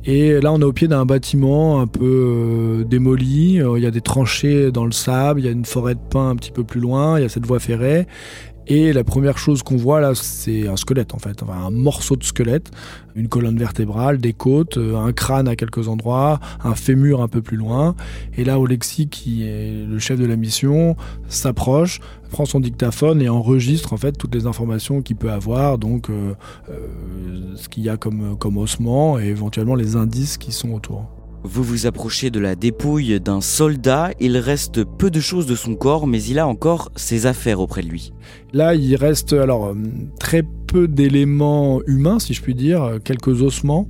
Et 0.03 0.41
là, 0.41 0.51
on 0.51 0.59
est 0.59 0.65
au 0.65 0.73
pied 0.73 0.89
d'un 0.89 1.05
bâtiment 1.05 1.79
un 1.79 1.87
peu 1.87 2.85
démoli. 2.89 3.61
Il 3.63 3.81
y 3.81 3.85
a 3.85 3.91
des 3.91 4.01
tranchées 4.01 4.73
dans 4.73 4.85
le 4.85 4.91
sable, 4.91 5.39
il 5.39 5.45
y 5.45 5.47
a 5.47 5.53
une 5.53 5.63
forêt 5.63 5.95
de 5.95 6.01
pins 6.09 6.31
un 6.31 6.35
petit 6.35 6.51
peu 6.51 6.65
plus 6.65 6.81
loin, 6.81 7.17
il 7.17 7.21
y 7.21 7.25
a 7.25 7.29
cette 7.29 7.45
voie 7.45 7.59
ferrée. 7.59 8.07
Et 8.67 8.93
la 8.93 9.03
première 9.03 9.37
chose 9.37 9.61
qu'on 9.61 9.77
voit 9.77 9.99
là, 9.99 10.13
c'est 10.15 10.67
un 10.67 10.75
squelette 10.75 11.13
en 11.13 11.19
fait, 11.19 11.43
un 11.47 11.69
morceau 11.69 12.15
de 12.15 12.23
squelette, 12.23 12.71
une 13.15 13.27
colonne 13.27 13.57
vertébrale, 13.57 14.17
des 14.17 14.33
côtes, 14.33 14.77
euh, 14.77 14.97
un 14.97 15.13
crâne 15.13 15.47
à 15.47 15.55
quelques 15.55 15.87
endroits, 15.87 16.39
un 16.63 16.73
fémur 16.73 17.21
un 17.21 17.27
peu 17.27 17.41
plus 17.41 17.57
loin. 17.57 17.95
Et 18.37 18.43
là, 18.43 18.59
Olexi, 18.59 19.07
qui 19.07 19.43
est 19.43 19.85
le 19.85 19.99
chef 19.99 20.19
de 20.19 20.25
la 20.25 20.35
mission, 20.35 20.95
s'approche, 21.27 21.99
prend 22.31 22.45
son 22.45 22.59
dictaphone 22.59 23.21
et 23.21 23.29
enregistre 23.29 23.93
en 23.93 23.97
fait 23.97 24.13
toutes 24.13 24.33
les 24.33 24.47
informations 24.47 25.03
qu'il 25.03 25.15
peut 25.15 25.31
avoir, 25.31 25.77
donc 25.77 26.09
euh, 26.09 26.33
euh, 26.69 27.53
ce 27.55 27.69
qu'il 27.69 27.83
y 27.83 27.89
a 27.89 27.97
comme, 27.97 28.35
comme 28.37 28.57
ossement 28.57 29.19
et 29.19 29.25
éventuellement 29.25 29.75
les 29.75 29.95
indices 29.95 30.37
qui 30.37 30.51
sont 30.51 30.71
autour. 30.71 31.14
Vous 31.47 31.63
vous 31.63 31.85
approchez 31.85 32.31
de 32.31 32.39
la 32.39 32.55
dépouille 32.55 33.19
d'un 33.19 33.39
soldat, 33.39 34.09
il 34.19 34.35
reste 34.37 34.83
peu 34.83 35.11
de 35.11 35.19
choses 35.19 35.45
de 35.45 35.53
son 35.53 35.75
corps, 35.75 36.07
mais 36.07 36.21
il 36.23 36.39
a 36.39 36.47
encore 36.47 36.91
ses 36.95 37.27
affaires 37.27 37.59
auprès 37.59 37.83
de 37.83 37.87
lui. 37.87 38.13
Là, 38.51 38.73
il 38.73 38.95
reste 38.95 39.31
alors 39.33 39.67
euh, 39.67 39.75
très 40.19 40.41
d'éléments 40.75 41.81
humains, 41.87 42.19
si 42.19 42.33
je 42.33 42.41
puis 42.41 42.55
dire, 42.55 42.99
quelques 43.03 43.41
ossements, 43.41 43.87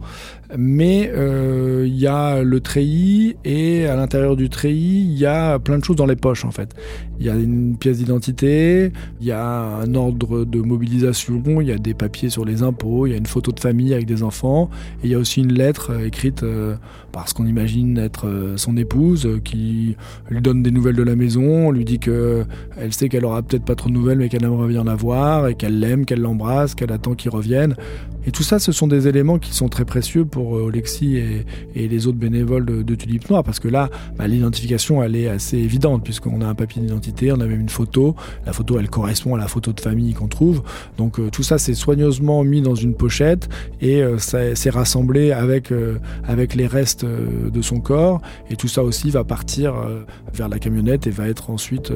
mais 0.58 1.12
euh, 1.14 1.86
il 1.88 1.96
y 1.96 2.08
a 2.08 2.44
le 2.44 2.60
treillis 2.60 3.36
et 3.44 3.88
à 3.88 3.96
l'intérieur 3.96 4.36
du 4.36 4.50
treillis, 4.50 5.02
il 5.02 5.18
y 5.18 5.26
a 5.26 5.60
plein 5.60 5.80
de 5.80 5.84
choses 5.84 5.96
dans 5.96 6.06
les 6.06 6.16
poches 6.16 6.46
en 6.46 6.52
fait. 6.52 6.74
Il 7.20 7.26
y 7.26 7.30
a 7.30 7.36
une 7.36 7.78
pièce 7.78 7.98
d'identité, 7.98 8.92
il 9.22 9.28
y 9.28 9.32
a 9.32 9.78
un 9.78 9.96
ordre 9.96 10.46
de 10.46 10.60
mobilisation, 10.60 11.62
il 11.62 11.68
y 11.68 11.72
a 11.72 11.78
des 11.78 11.94
papiers 11.94 12.30
sur 12.30 12.46
les 12.46 12.62
impôts, 12.62 13.08
il 13.08 13.12
y 13.12 13.14
a 13.14 13.18
une 13.18 13.26
photo 13.26 13.52
de 13.52 13.60
famille 13.60 13.94
avec 13.94 14.06
des 14.06 14.22
enfants, 14.22 14.70
et 15.04 15.08
il 15.08 15.12
y 15.12 15.16
a 15.16 15.18
aussi 15.18 15.42
une 15.42 15.54
lettre 15.54 15.92
euh, 15.92 16.06
écrite 16.06 16.44
euh, 16.44 16.76
par 17.12 17.30
ce 17.30 17.34
qu'on 17.34 17.48
imagine 17.48 17.98
être 17.98 18.54
son 18.58 18.76
épouse 18.76 19.40
qui 19.46 19.96
lui 20.30 20.42
donne 20.42 20.64
des 20.64 20.72
nouvelles 20.72 20.98
de 20.98 21.04
la 21.04 21.16
maison, 21.16 21.72
lui 21.72 21.86
dit 21.86 21.98
que 21.98 22.44
elle 22.78 22.92
sait 22.92 23.08
qu'elle 23.08 23.24
aura 23.24 23.42
peut-être 23.42 23.64
pas 23.64 23.76
trop 23.76 23.88
de 23.88 23.94
nouvelles 23.94 24.18
mais 24.18 24.28
qu'elle 24.28 24.44
aimerait 24.44 24.68
bien 24.68 24.84
la 24.84 24.96
voir 24.96 25.48
et 25.48 25.56
qu'elle 25.56 25.80
l'aime, 25.80 26.04
qu'elle 26.04 26.20
l'embrasse, 26.20 26.75
qu'elle 26.76 26.92
attend 26.92 27.16
qu'il 27.16 27.32
revienne. 27.32 27.76
Et 28.26 28.32
tout 28.32 28.44
ça, 28.44 28.60
ce 28.60 28.72
sont 28.72 28.88
des 28.88 29.08
éléments 29.08 29.38
qui 29.38 29.54
sont 29.54 29.70
très 29.70 29.86
précieux 29.86 30.26
pour 30.26 30.58
euh, 30.58 30.70
Alexis 30.70 31.18
et, 31.18 31.46
les 31.76 32.08
autres 32.08 32.18
bénévoles 32.18 32.66
de, 32.66 32.82
de 32.82 32.96
Tulipe 32.96 33.30
Noire, 33.30 33.44
parce 33.44 33.60
que 33.60 33.68
là, 33.68 33.90
bah, 34.18 34.28
l'identification, 34.28 35.04
elle 35.04 35.16
est 35.16 35.28
assez 35.28 35.58
évidente, 35.58 36.04
puisqu'on 36.04 36.42
a 36.42 36.48
un 36.48 36.56
papier 36.56 36.82
d'identité, 36.82 37.32
on 37.32 37.40
a 37.40 37.46
même 37.46 37.62
une 37.62 37.70
photo. 37.70 38.16
La 38.46 38.54
photo, 38.54 38.80
elle 38.80 38.90
correspond 38.90 39.36
à 39.36 39.38
la 39.38 39.48
photo 39.48 39.72
de 39.74 39.80
famille 39.80 40.14
qu'on 40.14 40.28
trouve. 40.28 40.64
Donc 40.98 41.20
euh, 41.20 41.30
tout 41.30 41.44
ça, 41.44 41.58
c'est 41.58 41.76
soigneusement 41.76 42.44
mis 42.44 42.62
dans 42.62 42.76
une 42.76 42.96
pochette 42.96 43.48
et 43.82 44.02
euh, 44.02 44.18
c'est 44.18 44.70
rassemblé 44.70 45.32
avec, 45.32 45.72
avec 46.24 46.56
les 46.56 46.68
restes 46.68 47.06
de 47.06 47.62
son 47.62 47.80
corps. 47.80 48.22
Et 48.50 48.56
tout 48.56 48.68
ça 48.68 48.84
aussi 48.84 49.10
va 49.10 49.24
partir 49.24 49.76
vers 50.34 50.50
la 50.50 50.60
camionnette 50.60 51.08
et 51.08 51.12
va 51.12 51.28
être 51.28 51.50
ensuite 51.50 51.92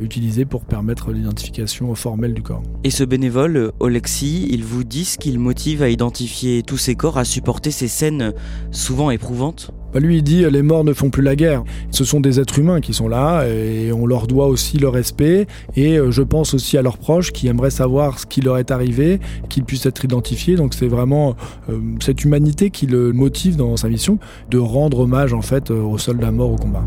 utilisé 0.00 0.44
pour 0.44 0.64
permettre 0.64 1.12
l'identification 1.12 1.94
formelle 1.94 2.34
du 2.34 2.42
corps. 2.42 2.62
Et 2.84 2.90
ce 2.90 3.04
bénévole, 3.04 3.72
Alexis, 3.80 4.48
il 4.50 4.64
vous 4.64 4.84
dit 4.84 5.04
ce 5.04 5.18
qu'il 5.18 5.38
motive 5.38 5.55
à 5.80 5.88
identifier 5.88 6.62
tous 6.62 6.76
ces 6.76 6.94
corps, 6.94 7.18
à 7.18 7.24
supporter 7.24 7.70
ces 7.70 7.88
scènes 7.88 8.34
souvent 8.70 9.10
éprouvantes 9.10 9.72
bah, 9.96 10.00
lui, 10.00 10.18
il 10.18 10.22
dit 10.22 10.44
les 10.50 10.60
morts 10.60 10.84
ne 10.84 10.92
font 10.92 11.08
plus 11.08 11.22
la 11.22 11.36
guerre. 11.36 11.64
Ce 11.90 12.04
sont 12.04 12.20
des 12.20 12.38
êtres 12.38 12.58
humains 12.58 12.82
qui 12.82 12.92
sont 12.92 13.08
là 13.08 13.46
et 13.46 13.92
on 13.92 14.04
leur 14.04 14.26
doit 14.26 14.46
aussi 14.46 14.76
le 14.76 14.90
respect. 14.90 15.46
Et 15.74 15.96
euh, 15.96 16.10
je 16.10 16.20
pense 16.20 16.52
aussi 16.52 16.76
à 16.76 16.82
leurs 16.82 16.98
proches 16.98 17.32
qui 17.32 17.48
aimeraient 17.48 17.70
savoir 17.70 18.18
ce 18.18 18.26
qui 18.26 18.42
leur 18.42 18.58
est 18.58 18.70
arrivé, 18.70 19.20
qu'ils 19.48 19.64
puissent 19.64 19.86
être 19.86 20.04
identifiés. 20.04 20.56
Donc 20.56 20.74
c'est 20.74 20.88
vraiment 20.88 21.34
euh, 21.70 21.80
cette 22.00 22.24
humanité 22.24 22.68
qui 22.68 22.86
le 22.86 23.14
motive 23.14 23.56
dans 23.56 23.78
sa 23.78 23.88
mission 23.88 24.18
de 24.50 24.58
rendre 24.58 24.98
hommage 25.00 25.32
en 25.32 25.40
fait 25.40 25.70
euh, 25.70 25.80
aux 25.80 25.96
soldats 25.96 26.30
morts 26.30 26.52
au 26.52 26.56
combat. 26.56 26.84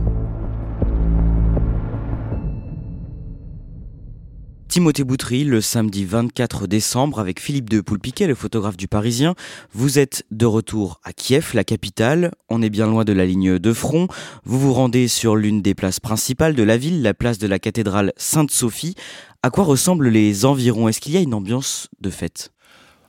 Timothée 4.69 5.03
Boutry, 5.03 5.45
le 5.45 5.61
samedi 5.61 6.05
24 6.05 6.67
décembre, 6.67 7.17
avec 7.17 7.39
Philippe 7.39 7.71
de 7.71 7.81
Poulpiquet, 7.81 8.27
le 8.27 8.35
photographe 8.35 8.77
du 8.77 8.87
Parisien. 8.87 9.33
Vous 9.73 9.97
êtes 9.97 10.27
de 10.29 10.45
retour 10.45 11.01
à 11.03 11.11
Kiev, 11.11 11.55
la 11.55 11.63
capitale. 11.63 12.29
On 12.49 12.61
est 12.61 12.69
bien 12.69 12.85
loin 12.85 13.03
de 13.03 13.11
la 13.11 13.25
ligne 13.25 13.57
de 13.57 13.73
front. 13.73 14.07
Vous 14.43 14.59
vous 14.59 14.73
rendez 14.73 15.07
sur 15.07 15.35
l'une 15.35 15.63
des 15.63 15.73
places 15.73 15.99
principales 15.99 16.53
de 16.53 16.61
la 16.61 16.77
ville, 16.77 17.01
la 17.01 17.15
place 17.15 17.39
de 17.39 17.47
la 17.47 17.57
cathédrale 17.57 18.13
Sainte-Sophie. 18.15 18.93
À 19.41 19.49
quoi 19.49 19.63
ressemblent 19.63 20.07
les 20.07 20.45
environs? 20.45 20.87
Est-ce 20.87 21.01
qu'il 21.01 21.13
y 21.13 21.17
a 21.17 21.21
une 21.21 21.33
ambiance 21.33 21.89
de 21.99 22.11
fête? 22.11 22.51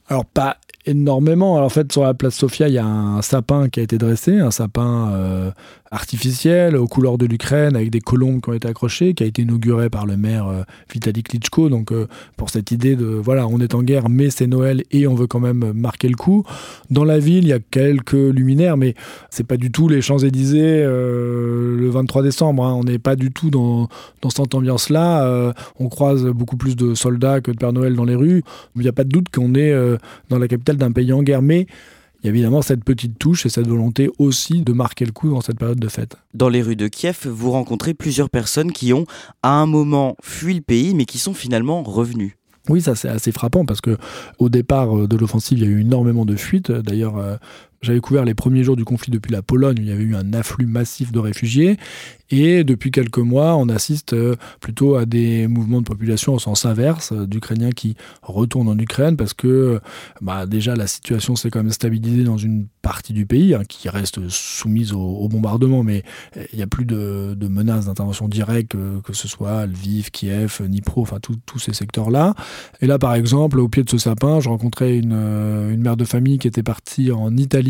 Alors 0.08 0.24
pas 0.24 0.56
énormément. 0.86 1.56
Alors, 1.56 1.66
en 1.66 1.70
fait, 1.70 1.92
sur 1.92 2.04
la 2.04 2.14
place 2.14 2.36
Sofia, 2.36 2.68
il 2.68 2.74
y 2.74 2.78
a 2.78 2.86
un 2.86 3.22
sapin 3.22 3.68
qui 3.68 3.80
a 3.80 3.82
été 3.82 3.98
dressé, 3.98 4.38
un 4.38 4.50
sapin 4.50 5.10
euh, 5.12 5.50
artificiel 5.92 6.76
aux 6.76 6.86
couleurs 6.86 7.18
de 7.18 7.26
l'Ukraine 7.26 7.74
avec 7.74 7.90
des 7.90 8.00
colombes 8.00 8.40
qui 8.40 8.50
ont 8.50 8.52
été 8.52 8.68
accrochées, 8.68 9.12
qui 9.12 9.24
a 9.24 9.26
été 9.26 9.42
inauguré 9.42 9.90
par 9.90 10.06
le 10.06 10.16
maire 10.16 10.46
euh, 10.46 10.62
Vitaly 10.92 11.24
Klitschko. 11.24 11.68
Donc, 11.68 11.90
euh, 11.90 12.06
pour 12.36 12.48
cette 12.48 12.70
idée 12.70 12.94
de 12.94 13.06
voilà, 13.06 13.48
on 13.48 13.58
est 13.58 13.74
en 13.74 13.82
guerre, 13.82 14.08
mais 14.08 14.30
c'est 14.30 14.46
Noël 14.46 14.84
et 14.92 15.08
on 15.08 15.16
veut 15.16 15.26
quand 15.26 15.40
même 15.40 15.72
marquer 15.72 16.08
le 16.08 16.14
coup. 16.14 16.44
Dans 16.90 17.02
la 17.02 17.18
ville, 17.18 17.42
il 17.42 17.48
y 17.48 17.52
a 17.52 17.58
quelques 17.58 18.12
luminaires, 18.12 18.76
mais 18.76 18.94
c'est 19.30 19.46
pas 19.46 19.56
du 19.56 19.72
tout 19.72 19.88
les 19.88 20.00
Champs-Élysées 20.00 20.84
le 20.84 21.88
23 21.90 22.22
décembre. 22.22 22.64
Hein. 22.64 22.74
On 22.74 22.84
n'est 22.84 22.98
pas 22.98 23.16
du 23.16 23.32
tout 23.32 23.50
dans, 23.50 23.88
dans 24.22 24.30
cette 24.30 24.54
ambiance-là. 24.54 25.52
on 25.80 25.88
croise 25.88 26.24
beaucoup 26.26 26.56
plus 26.56 26.76
de 26.76 26.94
soldats 26.94 27.40
que 27.40 27.50
de 27.50 27.56
Père 27.56 27.72
Noël 27.72 27.94
dans 27.96 28.04
les 28.04 28.14
rues. 28.14 28.42
Il 28.76 28.82
n'y 28.82 28.88
a 28.88 28.92
pas 28.92 29.04
de 29.04 29.08
doute 29.08 29.28
qu'on 29.34 29.54
est 29.54 29.74
dans 30.28 30.38
la 30.38 30.48
capitale 30.48 30.76
d'un 30.76 30.92
pays 30.92 31.12
en 31.12 31.22
guerre. 31.22 31.42
Mais 31.42 31.66
il 32.22 32.26
y 32.26 32.28
a 32.28 32.30
évidemment 32.30 32.62
cette 32.62 32.84
petite 32.84 33.18
touche 33.18 33.46
et 33.46 33.48
cette 33.48 33.66
volonté 33.66 34.10
aussi 34.18 34.62
de 34.62 34.72
marquer 34.72 35.06
le 35.06 35.12
coup 35.12 35.30
dans 35.30 35.40
cette 35.40 35.58
période 35.58 35.80
de 35.80 35.88
fête. 35.88 36.16
Dans 36.34 36.48
les 36.48 36.62
rues 36.62 36.76
de 36.76 36.88
Kiev, 36.88 37.26
vous 37.26 37.50
rencontrez 37.50 37.94
plusieurs 37.94 38.30
personnes 38.30 38.72
qui 38.72 38.92
ont 38.92 39.06
à 39.42 39.52
un 39.52 39.66
moment 39.66 40.16
fui 40.22 40.54
le 40.54 40.60
pays 40.60 40.94
mais 40.94 41.06
qui 41.06 41.18
sont 41.18 41.34
finalement 41.34 41.82
revenues. 41.82 42.36
Oui, 42.68 42.82
ça 42.82 42.94
c'est 42.94 43.08
assez 43.08 43.32
frappant 43.32 43.64
parce 43.64 43.80
que 43.80 43.96
au 44.38 44.48
départ 44.48 44.96
euh, 44.96 45.08
de 45.08 45.16
l'offensive, 45.16 45.58
il 45.58 45.64
y 45.64 45.66
a 45.66 45.70
eu 45.70 45.80
énormément 45.80 46.24
de 46.26 46.36
fuites. 46.36 46.70
D'ailleurs, 46.70 47.16
euh, 47.16 47.36
J'avais 47.82 48.00
couvert 48.00 48.26
les 48.26 48.34
premiers 48.34 48.62
jours 48.62 48.76
du 48.76 48.84
conflit 48.84 49.10
depuis 49.10 49.32
la 49.32 49.40
Pologne, 49.40 49.78
où 49.78 49.80
il 49.80 49.88
y 49.88 49.92
avait 49.92 50.04
eu 50.04 50.14
un 50.14 50.34
afflux 50.34 50.66
massif 50.66 51.12
de 51.12 51.18
réfugiés. 51.18 51.78
Et 52.32 52.62
depuis 52.62 52.90
quelques 52.90 53.18
mois, 53.18 53.56
on 53.56 53.70
assiste 53.70 54.12
euh, 54.12 54.36
plutôt 54.60 54.96
à 54.96 55.06
des 55.06 55.48
mouvements 55.48 55.80
de 55.80 55.86
population 55.86 56.34
au 56.34 56.38
sens 56.38 56.64
inverse, 56.64 57.10
euh, 57.12 57.26
d'Ukrainiens 57.26 57.72
qui 57.72 57.96
retournent 58.22 58.68
en 58.68 58.78
Ukraine 58.78 59.16
parce 59.16 59.34
que 59.34 59.80
bah, 60.20 60.46
déjà 60.46 60.76
la 60.76 60.86
situation 60.86 61.34
s'est 61.34 61.50
quand 61.50 61.60
même 61.60 61.72
stabilisée 61.72 62.22
dans 62.22 62.36
une 62.36 62.66
partie 62.82 63.14
du 63.14 63.26
pays 63.26 63.54
hein, 63.54 63.62
qui 63.66 63.88
reste 63.88 64.28
soumise 64.28 64.92
au, 64.92 65.28
bombardement, 65.28 65.82
mais 65.82 66.04
euh, 66.36 66.44
il 66.52 66.58
n'y 66.58 66.62
a 66.62 66.68
plus 66.68 66.84
de, 66.84 67.34
menaces 67.48 67.86
d'intervention 67.86 68.28
directe, 68.28 68.76
que 69.02 69.12
ce 69.12 69.26
soit 69.26 69.66
Lviv, 69.66 70.10
Kiev, 70.10 70.60
Dnipro, 70.60 71.02
enfin 71.02 71.18
tous 71.20 71.58
ces 71.58 71.72
secteurs-là. 71.72 72.34
Et 72.80 72.86
là, 72.86 72.98
par 72.98 73.14
exemple, 73.14 73.58
au 73.58 73.68
pied 73.68 73.82
de 73.82 73.90
ce 73.90 73.98
sapin, 73.98 74.38
je 74.38 74.48
rencontrais 74.48 74.96
une, 74.96 75.12
une 75.12 75.80
mère 75.80 75.96
de 75.96 76.04
famille 76.04 76.38
qui 76.38 76.46
était 76.46 76.62
partie 76.62 77.10
en 77.10 77.36
Italie 77.36 77.69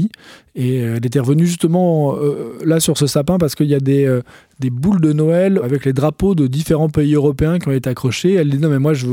et 0.54 0.76
elle 0.78 1.04
était 1.04 1.20
revenue 1.20 1.46
justement 1.46 2.16
là 2.64 2.80
sur 2.80 2.98
ce 2.98 3.06
sapin 3.06 3.38
parce 3.38 3.54
qu'il 3.54 3.68
y 3.68 3.74
a 3.74 3.80
des 3.80 4.20
des 4.58 4.70
boules 4.70 5.00
de 5.00 5.12
Noël 5.12 5.60
avec 5.62 5.84
les 5.84 5.92
drapeaux 5.92 6.34
de 6.34 6.46
différents 6.46 6.88
pays 6.90 7.14
européens 7.14 7.58
qui 7.58 7.68
ont 7.68 7.72
été 7.72 7.88
accrochés. 7.88 8.34
Elle 8.34 8.50
dit 8.50 8.58
non 8.58 8.68
mais 8.68 8.78
moi 8.78 8.94
je, 8.94 9.06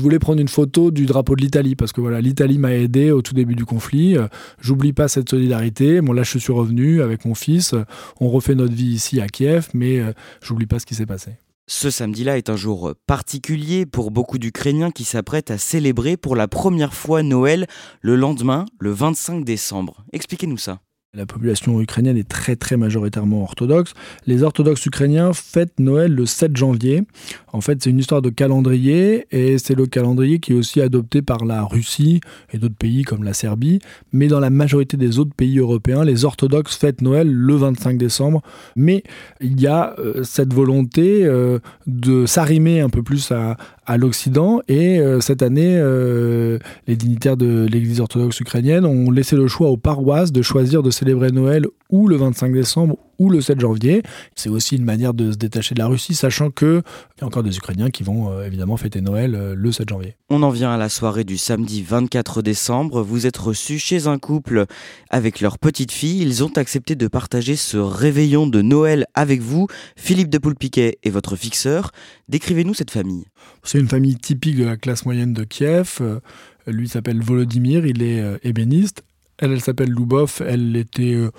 voulais 0.00 0.18
prendre 0.18 0.40
une 0.40 0.48
photo 0.48 0.90
du 0.90 1.06
drapeau 1.06 1.34
de 1.34 1.40
l'Italie 1.40 1.76
parce 1.76 1.92
que 1.92 2.00
voilà 2.00 2.20
l'Italie 2.20 2.58
m'a 2.58 2.74
aidé 2.74 3.10
au 3.10 3.22
tout 3.22 3.34
début 3.34 3.54
du 3.54 3.64
conflit. 3.64 4.16
J'oublie 4.60 4.92
pas 4.92 5.08
cette 5.08 5.30
solidarité. 5.30 6.00
Là 6.00 6.22
je 6.22 6.38
suis 6.38 6.52
revenu 6.52 7.00
avec 7.00 7.24
mon 7.24 7.34
fils. 7.34 7.74
On 8.20 8.28
refait 8.28 8.54
notre 8.54 8.74
vie 8.74 8.92
ici 8.92 9.20
à 9.20 9.28
Kiev, 9.28 9.68
mais 9.74 10.00
euh, 10.00 10.12
j'oublie 10.42 10.66
pas 10.66 10.78
ce 10.78 10.86
qui 10.86 10.94
s'est 10.94 11.06
passé. 11.06 11.32
Ce 11.74 11.88
samedi-là 11.88 12.36
est 12.36 12.50
un 12.50 12.54
jour 12.54 12.92
particulier 13.06 13.86
pour 13.86 14.10
beaucoup 14.10 14.36
d'Ukrainiens 14.36 14.90
qui 14.90 15.04
s'apprêtent 15.04 15.50
à 15.50 15.56
célébrer 15.56 16.18
pour 16.18 16.36
la 16.36 16.46
première 16.46 16.92
fois 16.92 17.22
Noël 17.22 17.66
le 18.02 18.14
lendemain, 18.14 18.66
le 18.78 18.90
25 18.90 19.42
décembre. 19.42 20.04
Expliquez-nous 20.12 20.58
ça. 20.58 20.80
La 21.14 21.26
population 21.26 21.78
ukrainienne 21.78 22.16
est 22.16 22.26
très 22.26 22.56
très 22.56 22.78
majoritairement 22.78 23.42
orthodoxe. 23.42 23.92
Les 24.26 24.42
orthodoxes 24.42 24.86
ukrainiens 24.86 25.34
fêtent 25.34 25.78
Noël 25.78 26.14
le 26.14 26.24
7 26.24 26.56
janvier. 26.56 27.02
En 27.52 27.60
fait, 27.60 27.82
c'est 27.82 27.90
une 27.90 27.98
histoire 27.98 28.22
de 28.22 28.30
calendrier 28.30 29.26
et 29.30 29.58
c'est 29.58 29.74
le 29.74 29.84
calendrier 29.84 30.38
qui 30.38 30.52
est 30.52 30.54
aussi 30.54 30.80
adopté 30.80 31.20
par 31.20 31.44
la 31.44 31.64
Russie 31.64 32.22
et 32.50 32.56
d'autres 32.56 32.76
pays 32.76 33.02
comme 33.02 33.24
la 33.24 33.34
Serbie. 33.34 33.80
Mais 34.14 34.26
dans 34.26 34.40
la 34.40 34.48
majorité 34.48 34.96
des 34.96 35.18
autres 35.18 35.34
pays 35.34 35.58
européens, 35.58 36.02
les 36.02 36.24
orthodoxes 36.24 36.78
fêtent 36.78 37.02
Noël 37.02 37.30
le 37.30 37.56
25 37.56 37.98
décembre. 37.98 38.40
Mais 38.74 39.02
il 39.42 39.60
y 39.60 39.66
a 39.66 39.94
euh, 39.98 40.24
cette 40.24 40.54
volonté 40.54 41.26
euh, 41.26 41.58
de 41.86 42.24
s'arrimer 42.24 42.80
un 42.80 42.88
peu 42.88 43.02
plus 43.02 43.32
à, 43.32 43.58
à 43.86 43.96
l'Occident. 43.96 44.60
Et 44.68 44.98
euh, 44.98 45.20
cette 45.20 45.42
année, 45.42 45.76
euh, 45.76 46.58
les 46.86 46.96
dignitaires 46.96 47.36
de 47.36 47.66
l'Église 47.70 48.00
orthodoxe 48.00 48.40
ukrainienne 48.40 48.84
ont 48.84 49.10
laissé 49.10 49.36
le 49.36 49.48
choix 49.48 49.68
aux 49.70 49.76
paroisses 49.76 50.32
de 50.32 50.42
choisir 50.42 50.82
de 50.82 50.90
célébrer 50.90 51.30
Noël 51.30 51.66
ou 51.90 52.08
le 52.08 52.16
25 52.16 52.52
décembre 52.52 52.96
ou 53.22 53.30
le 53.30 53.40
7 53.40 53.60
janvier. 53.60 54.02
C'est 54.34 54.48
aussi 54.48 54.76
une 54.76 54.84
manière 54.84 55.14
de 55.14 55.30
se 55.30 55.36
détacher 55.36 55.74
de 55.74 55.80
la 55.80 55.86
Russie, 55.86 56.14
sachant 56.14 56.50
qu'il 56.50 56.82
y 57.20 57.24
a 57.24 57.26
encore 57.26 57.42
des 57.42 57.56
Ukrainiens 57.56 57.90
qui 57.90 58.02
vont 58.02 58.30
euh, 58.30 58.46
évidemment 58.46 58.76
fêter 58.76 59.00
Noël 59.00 59.54
le 59.54 59.72
7 59.72 59.88
janvier. 59.88 60.16
On 60.28 60.42
en 60.42 60.50
vient 60.50 60.72
à 60.72 60.76
la 60.76 60.88
soirée 60.88 61.24
du 61.24 61.38
samedi 61.38 61.82
24 61.82 62.42
décembre. 62.42 63.02
Vous 63.02 63.26
êtes 63.26 63.36
reçu 63.36 63.78
chez 63.78 64.06
un 64.06 64.18
couple 64.18 64.66
avec 65.10 65.40
leur 65.40 65.58
petite 65.58 65.92
fille. 65.92 66.22
Ils 66.22 66.42
ont 66.42 66.52
accepté 66.56 66.96
de 66.96 67.06
partager 67.06 67.54
ce 67.54 67.76
réveillon 67.76 68.46
de 68.46 68.62
Noël 68.62 69.06
avec 69.14 69.40
vous. 69.40 69.68
Philippe 69.96 70.30
de 70.30 70.38
Poulpiquet 70.38 70.98
est 71.02 71.10
votre 71.10 71.36
fixeur. 71.36 71.92
Décrivez-nous 72.28 72.74
cette 72.74 72.90
famille. 72.90 73.26
C'est 73.62 73.78
une 73.78 73.88
famille 73.88 74.16
typique 74.16 74.56
de 74.56 74.64
la 74.64 74.76
classe 74.76 75.04
moyenne 75.04 75.32
de 75.32 75.44
Kiev. 75.44 75.98
Euh, 76.00 76.20
lui 76.66 76.88
s'appelle 76.88 77.20
Volodymyr, 77.20 77.86
il 77.86 78.02
est 78.02 78.20
euh, 78.20 78.38
ébéniste. 78.42 79.02
Elle, 79.38 79.52
elle 79.52 79.60
s'appelle 79.60 79.90
Lubov, 79.90 80.40
elle 80.46 80.76
était 80.76 81.14
euh, 81.14 81.30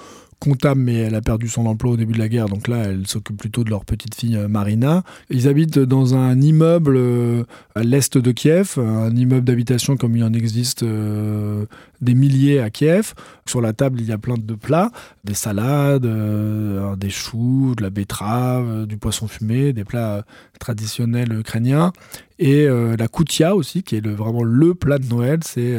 comptable, 0.44 0.82
mais 0.82 0.96
elle 0.96 1.16
a 1.16 1.22
perdu 1.22 1.48
son 1.48 1.66
emploi 1.66 1.94
au 1.94 1.98
début 1.98 2.14
de 2.14 2.20
la 2.20 2.28
guerre, 2.28 2.50
donc 2.50 2.68
là, 2.68 2.84
elle 2.84 3.08
s'occupe 3.08 3.38
plutôt 3.38 3.64
de 3.64 3.70
leur 3.70 3.86
petite 3.86 4.14
fille 4.14 4.38
Marina. 4.50 5.04
Ils 5.30 5.48
habitent 5.48 5.80
dans 5.80 6.16
un 6.16 6.42
immeuble 6.42 7.00
à 7.76 7.84
l'est 7.84 8.18
de 8.18 8.32
Kiev, 8.32 8.78
un 8.78 9.16
immeuble 9.16 9.46
d'habitation 9.46 9.96
comme 9.96 10.18
il 10.18 10.24
en 10.24 10.34
existe 10.34 10.84
des 10.84 12.14
milliers 12.14 12.60
à 12.60 12.70
Kiev. 12.70 13.14
Sur 13.46 13.62
la 13.62 13.72
table, 13.72 14.02
il 14.02 14.08
y 14.08 14.12
a 14.12 14.18
plein 14.18 14.36
de 14.38 14.54
plats, 14.56 14.92
des 15.24 15.34
salades, 15.34 16.08
des 16.98 17.10
choux, 17.10 17.74
de 17.78 17.84
la 17.84 17.90
betterave, 17.90 18.86
du 18.86 18.98
poisson 18.98 19.28
fumé, 19.28 19.72
des 19.72 19.86
plats 19.86 20.26
traditionnels 20.60 21.32
ukrainiens. 21.32 21.94
Et 22.40 22.68
la 22.68 23.08
koutia 23.08 23.56
aussi, 23.56 23.84
qui 23.84 23.96
est 23.96 24.06
vraiment 24.06 24.44
le 24.44 24.74
plat 24.76 24.98
de 24.98 25.08
Noël, 25.08 25.40
c'est 25.44 25.78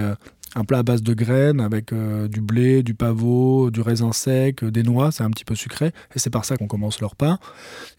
un 0.55 0.65
plat 0.65 0.79
à 0.79 0.83
base 0.83 1.03
de 1.03 1.15
graines 1.15 1.61
avec 1.61 1.93
euh, 1.93 2.29
du 2.29 2.41
blé, 2.41 2.83
du 2.83 2.95
pavot, 2.95 3.71
du 3.71 3.81
raisin 3.81 4.13
sec, 4.13 4.63
euh, 4.63 4.71
des 4.71 4.83
noix, 4.83 5.11
c'est 5.11 5.23
un 5.23 5.31
petit 5.31 5.45
peu 5.45 5.55
sucré, 5.55 5.87
et 5.87 6.19
c'est 6.19 6.31
par 6.31 6.45
ça 6.45 6.57
qu'on 6.57 6.67
commence 6.67 7.01
leur 7.01 7.17
pain. 7.17 7.39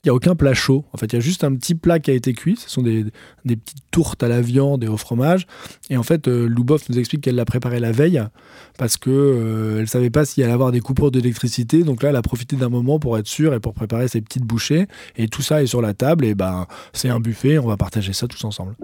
Il 0.04 0.08
n'y 0.08 0.10
a 0.12 0.14
aucun 0.14 0.36
plat 0.36 0.54
chaud, 0.54 0.86
en 0.94 0.98
fait, 0.98 1.08
il 1.08 1.16
y 1.16 1.18
a 1.18 1.22
juste 1.22 1.44
un 1.44 1.54
petit 1.56 1.76
plat 1.76 2.00
qui 2.00 2.12
a 2.12 2.14
été 2.14 2.34
cuit, 2.34 2.56
ce 2.58 2.70
sont 2.70 2.82
des, 2.82 3.06
petites 3.44 3.84
tourtes 3.92 4.24
à 4.24 4.28
la 4.28 4.42
viande 4.42 4.84
et 4.84 4.88
au 4.88 4.98
fromage, 4.98 5.48
et 5.90 5.98
en 5.98 6.04
fait, 6.04 6.28
euh, 6.28 6.48
Loubov 6.48 6.84
nous 6.90 6.98
explique 6.98 7.22
qu'elle 7.22 7.36
l'a 7.36 7.46
préparé 7.46 7.80
la 7.80 7.92
veille, 7.92 8.22
parce 8.78 8.98
que 8.98 9.78
elle 9.80 9.88
savait 9.88 10.10
pas 10.10 10.26
s'il 10.26 10.44
allait 10.44 10.54
avoir 10.54 10.72
des 10.72 10.82
coupures 10.82 11.12
d'électricité, 11.12 11.84
donc 11.84 12.04
là, 12.04 12.10
elle 12.10 12.16
a 12.16 12.22
profité 12.22 12.56
d'un 12.56 12.70
moment 12.70 13.00
pour 13.00 13.18
être 13.18 13.28
sûre 13.28 13.54
et 13.54 13.60
pour 13.60 13.74
préparer 13.74 14.08
ses 14.08 14.22
petites 14.22 14.44
bouchées, 14.44 14.88
et 15.18 15.28
tout 15.28 15.42
ça 15.42 15.62
est 15.62 15.68
sur 15.68 15.82
la 15.82 15.94
table, 15.94 16.26
et 16.26 16.36
ben, 16.36 16.68
c'est 16.94 17.10
un 17.10 17.20
buffet, 17.20 17.58
on 17.58 17.68
va 17.68 17.78
partager 17.78 18.14
ça 18.14 18.28
tous 18.28 18.44
ensemble. 18.44 18.76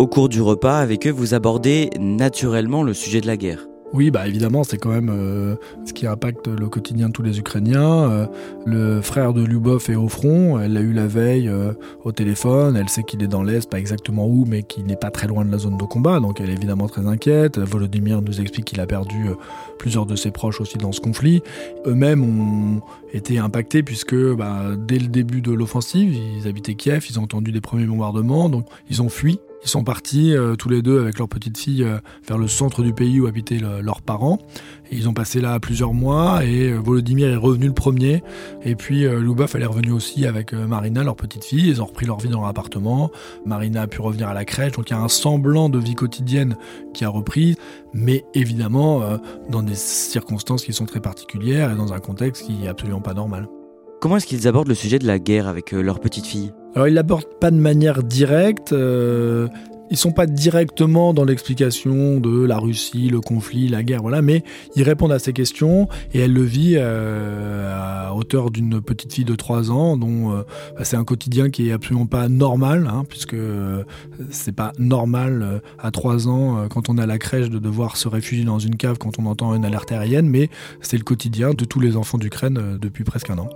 Au 0.00 0.06
cours 0.06 0.30
du 0.30 0.40
repas, 0.40 0.78
avec 0.78 1.06
eux, 1.06 1.10
vous 1.10 1.34
abordez 1.34 1.90
naturellement 2.00 2.82
le 2.82 2.94
sujet 2.94 3.20
de 3.20 3.26
la 3.26 3.36
guerre. 3.36 3.66
Oui, 3.92 4.10
bah 4.10 4.26
évidemment, 4.26 4.64
c'est 4.64 4.78
quand 4.78 4.88
même 4.88 5.10
euh, 5.10 5.56
ce 5.84 5.92
qui 5.92 6.06
impacte 6.06 6.48
le 6.48 6.70
quotidien 6.70 7.08
de 7.08 7.12
tous 7.12 7.22
les 7.22 7.38
Ukrainiens. 7.38 8.10
Euh, 8.10 8.26
le 8.64 9.02
frère 9.02 9.34
de 9.34 9.44
Lyubov 9.44 9.90
est 9.90 9.96
au 9.96 10.08
front, 10.08 10.58
elle 10.58 10.72
l'a 10.72 10.80
eu 10.80 10.94
la 10.94 11.06
veille 11.06 11.48
euh, 11.48 11.74
au 12.02 12.12
téléphone, 12.12 12.78
elle 12.78 12.88
sait 12.88 13.02
qu'il 13.02 13.22
est 13.22 13.28
dans 13.28 13.42
l'Est, 13.42 13.68
pas 13.68 13.78
exactement 13.78 14.26
où, 14.26 14.46
mais 14.48 14.62
qu'il 14.62 14.86
n'est 14.86 14.96
pas 14.96 15.10
très 15.10 15.26
loin 15.26 15.44
de 15.44 15.52
la 15.52 15.58
zone 15.58 15.76
de 15.76 15.84
combat, 15.84 16.18
donc 16.18 16.40
elle 16.40 16.48
est 16.48 16.54
évidemment 16.54 16.88
très 16.88 17.06
inquiète. 17.06 17.58
Volodymyr 17.58 18.22
nous 18.22 18.40
explique 18.40 18.64
qu'il 18.64 18.80
a 18.80 18.86
perdu 18.86 19.26
plusieurs 19.78 20.06
de 20.06 20.16
ses 20.16 20.30
proches 20.30 20.62
aussi 20.62 20.78
dans 20.78 20.92
ce 20.92 21.02
conflit. 21.02 21.42
Eux-mêmes 21.84 22.24
ont 22.24 22.80
été 23.12 23.38
impactés 23.38 23.82
puisque 23.82 24.16
bah, 24.16 24.62
dès 24.78 24.98
le 24.98 25.08
début 25.08 25.42
de 25.42 25.52
l'offensive, 25.52 26.14
ils 26.14 26.48
habitaient 26.48 26.74
Kiev, 26.74 27.04
ils 27.10 27.20
ont 27.20 27.24
entendu 27.24 27.52
des 27.52 27.60
premiers 27.60 27.84
bombardements, 27.84 28.48
donc 28.48 28.64
ils 28.88 29.02
ont 29.02 29.10
fui 29.10 29.40
ils 29.62 29.68
sont 29.68 29.84
partis 29.84 30.34
euh, 30.34 30.56
tous 30.56 30.68
les 30.68 30.80
deux 30.80 31.00
avec 31.00 31.18
leur 31.18 31.28
petite 31.28 31.58
fille 31.58 31.84
euh, 31.84 31.98
vers 32.26 32.38
le 32.38 32.48
centre 32.48 32.82
du 32.82 32.94
pays 32.94 33.20
où 33.20 33.26
habitaient 33.26 33.60
leurs 33.82 34.00
parents. 34.00 34.38
ils 34.90 35.08
ont 35.08 35.12
passé 35.12 35.40
là 35.40 35.58
plusieurs 35.60 35.92
mois 35.92 36.44
et 36.44 36.70
euh, 36.70 36.78
Volodymyr 36.78 37.28
est 37.28 37.36
revenu 37.36 37.66
le 37.66 37.74
premier. 37.74 38.22
Et 38.62 38.74
puis 38.74 39.04
Loubov, 39.04 39.52
elle 39.54 39.62
est 39.62 39.66
revenue 39.66 39.92
aussi 39.92 40.26
avec 40.26 40.52
Marina, 40.52 41.04
leur 41.04 41.16
petite 41.16 41.44
fille. 41.44 41.68
Ils 41.68 41.82
ont 41.82 41.86
repris 41.86 42.06
leur 42.06 42.18
vie 42.18 42.28
dans 42.28 42.40
leur 42.40 42.48
appartement. 42.48 43.10
Marina 43.44 43.82
a 43.82 43.86
pu 43.86 44.00
revenir 44.00 44.28
à 44.28 44.34
la 44.34 44.44
crèche. 44.44 44.72
Donc 44.72 44.90
il 44.90 44.94
y 44.94 44.96
a 44.96 45.00
un 45.00 45.08
semblant 45.08 45.68
de 45.68 45.78
vie 45.78 45.94
quotidienne 45.94 46.56
qui 46.94 47.04
a 47.04 47.08
repris. 47.08 47.56
Mais 47.92 48.24
évidemment, 48.34 49.02
dans 49.48 49.62
des 49.62 49.74
circonstances 49.74 50.64
qui 50.64 50.72
sont 50.72 50.86
très 50.86 51.00
particulières 51.00 51.72
et 51.72 51.76
dans 51.76 51.92
un 51.92 52.00
contexte 52.00 52.46
qui 52.46 52.64
est 52.64 52.68
absolument 52.68 53.00
pas 53.00 53.14
normal. 53.14 53.48
Comment 54.00 54.16
est-ce 54.16 54.26
qu'ils 54.26 54.48
abordent 54.48 54.68
le 54.68 54.74
sujet 54.74 54.98
de 54.98 55.06
la 55.06 55.18
guerre 55.18 55.48
avec 55.48 55.72
leur 55.72 56.00
petite 56.00 56.26
fille? 56.26 56.52
Alors 56.74 56.88
ils 56.88 56.94
l'abordent 56.94 57.38
pas 57.40 57.50
de 57.50 57.56
manière 57.56 58.02
directe. 58.02 58.72
Euh, 58.72 59.48
ils 59.90 59.96
sont 59.96 60.12
pas 60.12 60.26
directement 60.26 61.12
dans 61.12 61.24
l'explication 61.24 62.20
de 62.20 62.44
la 62.44 62.58
Russie, 62.58 63.08
le 63.08 63.20
conflit, 63.20 63.68
la 63.68 63.82
guerre, 63.82 64.02
voilà, 64.02 64.22
mais 64.22 64.44
ils 64.76 64.84
répondent 64.84 65.12
à 65.12 65.18
ces 65.18 65.32
questions 65.32 65.88
et 66.14 66.20
elle 66.20 66.32
le 66.32 66.44
vit 66.44 66.74
euh, 66.76 67.74
à 67.74 68.14
hauteur 68.14 68.52
d'une 68.52 68.80
petite 68.80 69.12
fille 69.12 69.24
de 69.24 69.34
3 69.34 69.72
ans, 69.72 69.96
dont 69.96 70.32
euh, 70.32 70.42
bah, 70.76 70.84
c'est 70.84 70.96
un 70.96 71.04
quotidien 71.04 71.50
qui 71.50 71.68
est 71.68 71.72
absolument 71.72 72.06
pas 72.06 72.28
normal, 72.28 72.88
hein, 72.88 73.04
puisque 73.08 73.34
euh, 73.34 73.82
c'est 74.30 74.54
pas 74.54 74.72
normal 74.78 75.60
à 75.80 75.90
3 75.90 76.28
ans 76.28 76.68
quand 76.70 76.88
on 76.88 76.96
est 76.96 77.02
à 77.02 77.06
la 77.06 77.18
crèche 77.18 77.50
de 77.50 77.58
devoir 77.58 77.96
se 77.96 78.06
réfugier 78.06 78.44
dans 78.44 78.60
une 78.60 78.76
cave 78.76 78.96
quand 78.96 79.18
on 79.18 79.26
entend 79.26 79.54
une 79.54 79.64
alerte 79.64 79.90
aérienne, 79.90 80.28
mais 80.28 80.50
c'est 80.82 80.98
le 80.98 81.04
quotidien 81.04 81.52
de 81.52 81.64
tous 81.64 81.80
les 81.80 81.96
enfants 81.96 82.18
d'Ukraine 82.18 82.78
depuis 82.80 83.02
presque 83.02 83.30
un 83.30 83.38
an. 83.38 83.48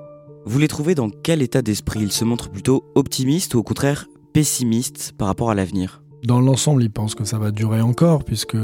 Vous 0.47 0.59
les 0.59 0.69
trouvez 0.69 0.95
dans 0.95 1.09
quel 1.09 1.41
état 1.41 1.63
d'esprit? 1.63 2.01
Ils 2.03 2.13
se 2.13 2.25
montrent 2.25 2.51
plutôt 2.51 2.85
optimistes 2.95 3.55
ou 3.55 3.61
au 3.61 3.63
contraire 3.63 4.09
pessimistes 4.35 5.15
par 5.17 5.29
rapport 5.29 5.51
à 5.51 5.55
l'avenir? 5.55 6.03
Dans 6.23 6.41
l'ensemble, 6.41 6.83
ils 6.83 6.91
pensent 6.91 7.15
que 7.15 7.25
ça 7.25 7.39
va 7.39 7.51
durer 7.51 7.81
encore, 7.81 8.25
puisque 8.25 8.57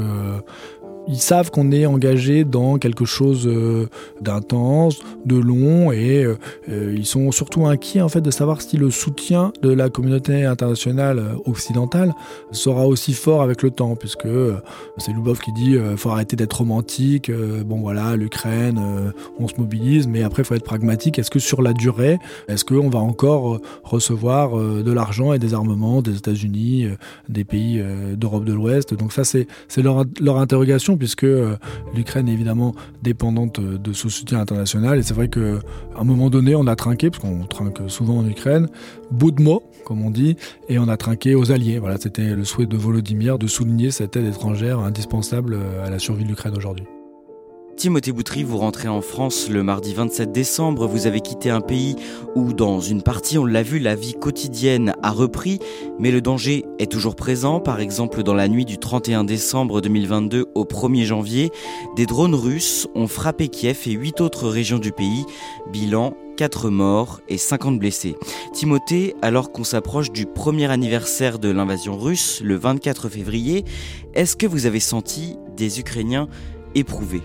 ils 1.07 1.19
savent 1.19 1.51
qu'on 1.51 1.71
est 1.71 1.85
engagé 1.85 2.43
dans 2.43 2.77
quelque 2.77 3.05
chose 3.05 3.47
euh, 3.47 3.87
d'intense, 4.21 4.99
de 5.25 5.35
long, 5.35 5.91
et 5.91 6.23
euh, 6.23 6.37
euh, 6.69 6.95
ils 6.95 7.05
sont 7.05 7.31
surtout 7.31 7.65
inquiets 7.65 8.01
en 8.01 8.09
fait 8.09 8.21
de 8.21 8.31
savoir 8.31 8.61
si 8.61 8.77
le 8.77 8.91
soutien 8.91 9.51
de 9.61 9.69
la 9.69 9.89
communauté 9.89 10.45
internationale 10.45 11.35
occidentale 11.45 12.13
sera 12.51 12.87
aussi 12.87 13.13
fort 13.13 13.41
avec 13.41 13.63
le 13.63 13.71
temps, 13.71 13.95
puisque 13.95 14.27
c'est 14.97 15.11
Lubov 15.11 15.39
qui 15.39 15.51
dit 15.53 15.77
faut 15.97 16.09
arrêter 16.09 16.35
d'être 16.35 16.57
romantique. 16.57 17.31
bon 17.65 17.79
voilà, 17.79 18.15
l'Ukraine, 18.15 18.79
on 19.39 19.47
se 19.47 19.55
mobilise, 19.57 20.07
mais 20.07 20.23
après 20.23 20.43
faut 20.43 20.55
être 20.55 20.63
pragmatique. 20.63 21.19
Est-ce 21.19 21.31
que 21.31 21.39
sur 21.39 21.61
la 21.61 21.73
durée, 21.73 22.19
est-ce 22.47 22.65
qu'on 22.65 22.89
va 22.89 22.99
encore 22.99 23.59
recevoir 23.83 24.57
de 24.57 24.91
l'argent 24.91 25.33
et 25.33 25.39
des 25.39 25.53
armements 25.53 26.01
des 26.01 26.17
États-Unis, 26.17 26.87
des 27.29 27.43
pays 27.43 27.83
d'Europe 28.15 28.45
de 28.45 28.53
l'Ouest? 28.53 28.93
Donc 28.93 29.13
ça 29.13 29.23
c'est 29.23 29.47
leur, 29.77 30.05
leur 30.19 30.37
interrogation 30.37 30.90
puisque 30.97 31.25
l'Ukraine 31.95 32.27
est 32.29 32.33
évidemment 32.33 32.73
dépendante 33.01 33.59
de 33.59 33.93
ce 33.93 34.09
soutien 34.09 34.39
international 34.39 34.99
et 34.99 35.03
c'est 35.03 35.13
vrai 35.13 35.27
qu'à 35.27 35.59
un 35.97 36.03
moment 36.03 36.29
donné 36.29 36.55
on 36.55 36.67
a 36.67 36.75
trinqué 36.75 37.09
parce 37.09 37.21
qu'on 37.21 37.45
trinque 37.45 37.79
souvent 37.87 38.17
en 38.17 38.27
Ukraine, 38.27 38.67
bout 39.11 39.31
de 39.31 39.41
mots 39.41 39.63
comme 39.83 40.05
on 40.05 40.11
dit, 40.11 40.37
et 40.69 40.79
on 40.79 40.87
a 40.87 40.95
trinqué 40.95 41.35
aux 41.35 41.51
alliés. 41.51 41.79
Voilà, 41.79 41.97
c'était 41.97 42.35
le 42.35 42.45
souhait 42.45 42.65
de 42.65 42.77
Volodymyr 42.77 43.37
de 43.37 43.47
souligner 43.47 43.91
cette 43.91 44.15
aide 44.15 44.27
étrangère 44.27 44.79
indispensable 44.79 45.57
à 45.83 45.89
la 45.89 45.99
survie 45.99 46.23
de 46.23 46.29
l'Ukraine 46.29 46.55
aujourd'hui. 46.55 46.85
Timothée 47.81 48.11
Boutry, 48.11 48.43
vous 48.43 48.59
rentrez 48.59 48.87
en 48.87 49.01
France 49.01 49.49
le 49.49 49.63
mardi 49.63 49.95
27 49.95 50.31
décembre. 50.31 50.85
Vous 50.85 51.07
avez 51.07 51.19
quitté 51.19 51.49
un 51.49 51.61
pays 51.61 51.95
où, 52.35 52.53
dans 52.53 52.79
une 52.79 53.01
partie, 53.01 53.39
on 53.39 53.45
l'a 53.45 53.63
vu, 53.63 53.79
la 53.79 53.95
vie 53.95 54.13
quotidienne 54.13 54.93
a 55.01 55.09
repris, 55.09 55.57
mais 55.97 56.11
le 56.11 56.21
danger 56.21 56.63
est 56.77 56.91
toujours 56.91 57.15
présent. 57.15 57.59
Par 57.59 57.79
exemple, 57.79 58.21
dans 58.21 58.35
la 58.35 58.47
nuit 58.47 58.65
du 58.65 58.77
31 58.77 59.23
décembre 59.23 59.81
2022 59.81 60.45
au 60.53 60.63
1er 60.63 61.05
janvier, 61.05 61.49
des 61.95 62.05
drones 62.05 62.35
russes 62.35 62.87
ont 62.93 63.07
frappé 63.07 63.47
Kiev 63.47 63.79
et 63.87 63.93
huit 63.93 64.21
autres 64.21 64.47
régions 64.47 64.77
du 64.77 64.91
pays. 64.91 65.25
Bilan 65.73 66.13
4 66.37 66.69
morts 66.69 67.19
et 67.29 67.39
50 67.39 67.79
blessés. 67.79 68.15
Timothée, 68.53 69.15
alors 69.23 69.51
qu'on 69.51 69.63
s'approche 69.63 70.11
du 70.11 70.27
premier 70.27 70.69
anniversaire 70.69 71.39
de 71.39 71.49
l'invasion 71.49 71.97
russe, 71.97 72.41
le 72.43 72.57
24 72.57 73.09
février, 73.09 73.65
est-ce 74.13 74.35
que 74.35 74.45
vous 74.45 74.67
avez 74.67 74.79
senti 74.79 75.35
des 75.57 75.79
Ukrainiens 75.79 76.27
éprouvés? 76.75 77.23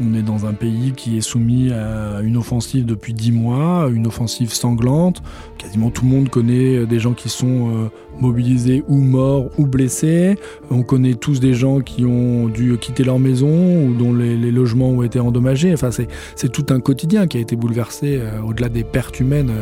On 0.00 0.14
est 0.14 0.22
dans 0.22 0.46
un 0.46 0.52
pays 0.52 0.92
qui 0.96 1.16
est 1.16 1.20
soumis 1.20 1.72
à 1.72 2.20
une 2.22 2.36
offensive 2.36 2.84
depuis 2.84 3.14
dix 3.14 3.32
mois, 3.32 3.88
une 3.92 4.06
offensive 4.06 4.52
sanglante. 4.52 5.22
Quasiment 5.58 5.90
tout 5.90 6.04
le 6.04 6.10
monde 6.10 6.28
connaît 6.28 6.84
des 6.86 6.98
gens 6.98 7.12
qui 7.12 7.28
sont 7.28 7.68
euh, 7.68 7.88
mobilisés 8.20 8.82
ou 8.88 8.96
morts 8.96 9.50
ou 9.56 9.66
blessés. 9.66 10.36
On 10.70 10.82
connaît 10.82 11.14
tous 11.14 11.38
des 11.40 11.54
gens 11.54 11.80
qui 11.80 12.04
ont 12.04 12.48
dû 12.48 12.76
quitter 12.78 13.04
leur 13.04 13.18
maison 13.18 13.86
ou 13.86 13.94
dont 13.94 14.12
les, 14.12 14.34
logements 14.50 14.90
ont 14.90 15.02
été 15.02 15.20
endommagés. 15.20 15.72
Enfin, 15.72 15.90
c'est 15.90 16.52
tout 16.52 16.66
un 16.70 16.80
quotidien 16.80 17.26
qui 17.26 17.38
a 17.38 17.40
été 17.40 17.56
bouleversé 17.56 18.18
euh, 18.20 18.40
au-delà 18.42 18.68
des 18.68 18.84
pertes 18.84 19.20
humaines. 19.20 19.52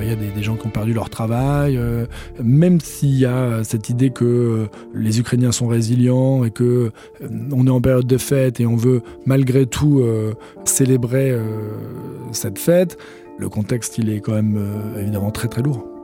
Il 0.00 0.06
y 0.06 0.10
a 0.10 0.16
des, 0.16 0.42
gens 0.42 0.56
qui 0.56 0.66
ont 0.66 0.70
perdu 0.70 0.92
leur 0.92 1.10
travail. 1.10 1.76
Euh, 1.76 2.06
même 2.42 2.80
s'il 2.80 3.18
y 3.18 3.24
a 3.24 3.64
cette 3.64 3.88
idée 3.88 4.10
que 4.10 4.68
les 4.94 5.18
Ukrainiens 5.18 5.52
sont 5.52 5.66
résilients 5.66 6.44
et 6.44 6.50
que 6.50 6.92
on 7.52 7.66
est 7.66 7.70
en 7.70 7.80
période 7.80 8.06
de 8.06 8.18
fête 8.18 8.60
et 8.60 8.66
on 8.66 8.76
veut 8.76 9.02
malgré 9.26 9.66
tout 9.66 9.77
euh, 9.86 10.34
célébrer 10.64 11.30
euh, 11.30 11.42
cette 12.32 12.58
fête, 12.58 12.98
le 13.38 13.48
contexte 13.48 13.98
il 13.98 14.10
est 14.10 14.20
quand 14.20 14.32
même 14.32 14.56
euh, 14.56 15.00
évidemment 15.00 15.30
très 15.30 15.48
très 15.48 15.62
lourd. 15.62 15.97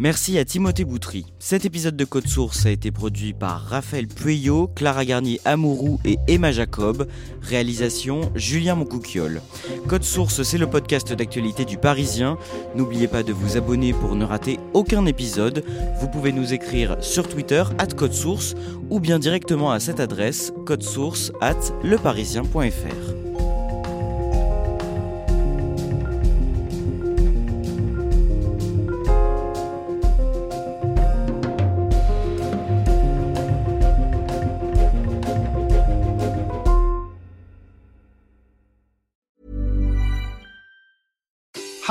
Merci 0.00 0.38
à 0.38 0.44
Timothée 0.44 0.84
Boutry. 0.84 1.26
Cet 1.40 1.64
épisode 1.64 1.96
de 1.96 2.04
Code 2.04 2.28
Source 2.28 2.66
a 2.66 2.70
été 2.70 2.92
produit 2.92 3.32
par 3.32 3.62
Raphaël 3.62 4.06
Pueyo, 4.06 4.68
Clara 4.68 5.04
Garnier 5.04 5.40
Amourou 5.44 5.98
et 6.04 6.18
Emma 6.28 6.52
Jacob. 6.52 7.08
Réalisation 7.42 8.30
Julien 8.36 8.76
Moncouquiole. 8.76 9.42
Code 9.88 10.04
Source, 10.04 10.44
c'est 10.44 10.56
le 10.56 10.70
podcast 10.70 11.12
d'actualité 11.12 11.64
du 11.64 11.78
Parisien. 11.78 12.38
N'oubliez 12.76 13.08
pas 13.08 13.24
de 13.24 13.32
vous 13.32 13.56
abonner 13.56 13.92
pour 13.92 14.14
ne 14.14 14.24
rater 14.24 14.60
aucun 14.72 15.04
épisode. 15.04 15.64
Vous 16.00 16.06
pouvez 16.06 16.30
nous 16.30 16.52
écrire 16.54 16.96
sur 17.00 17.28
Twitter, 17.28 17.64
at 17.78 17.88
Code 17.88 18.12
Source, 18.12 18.54
ou 18.90 19.00
bien 19.00 19.18
directement 19.18 19.72
à 19.72 19.80
cette 19.80 19.98
adresse, 19.98 20.52
codesource 20.64 21.32
at 21.40 21.58
leparisien.fr. 21.82 23.27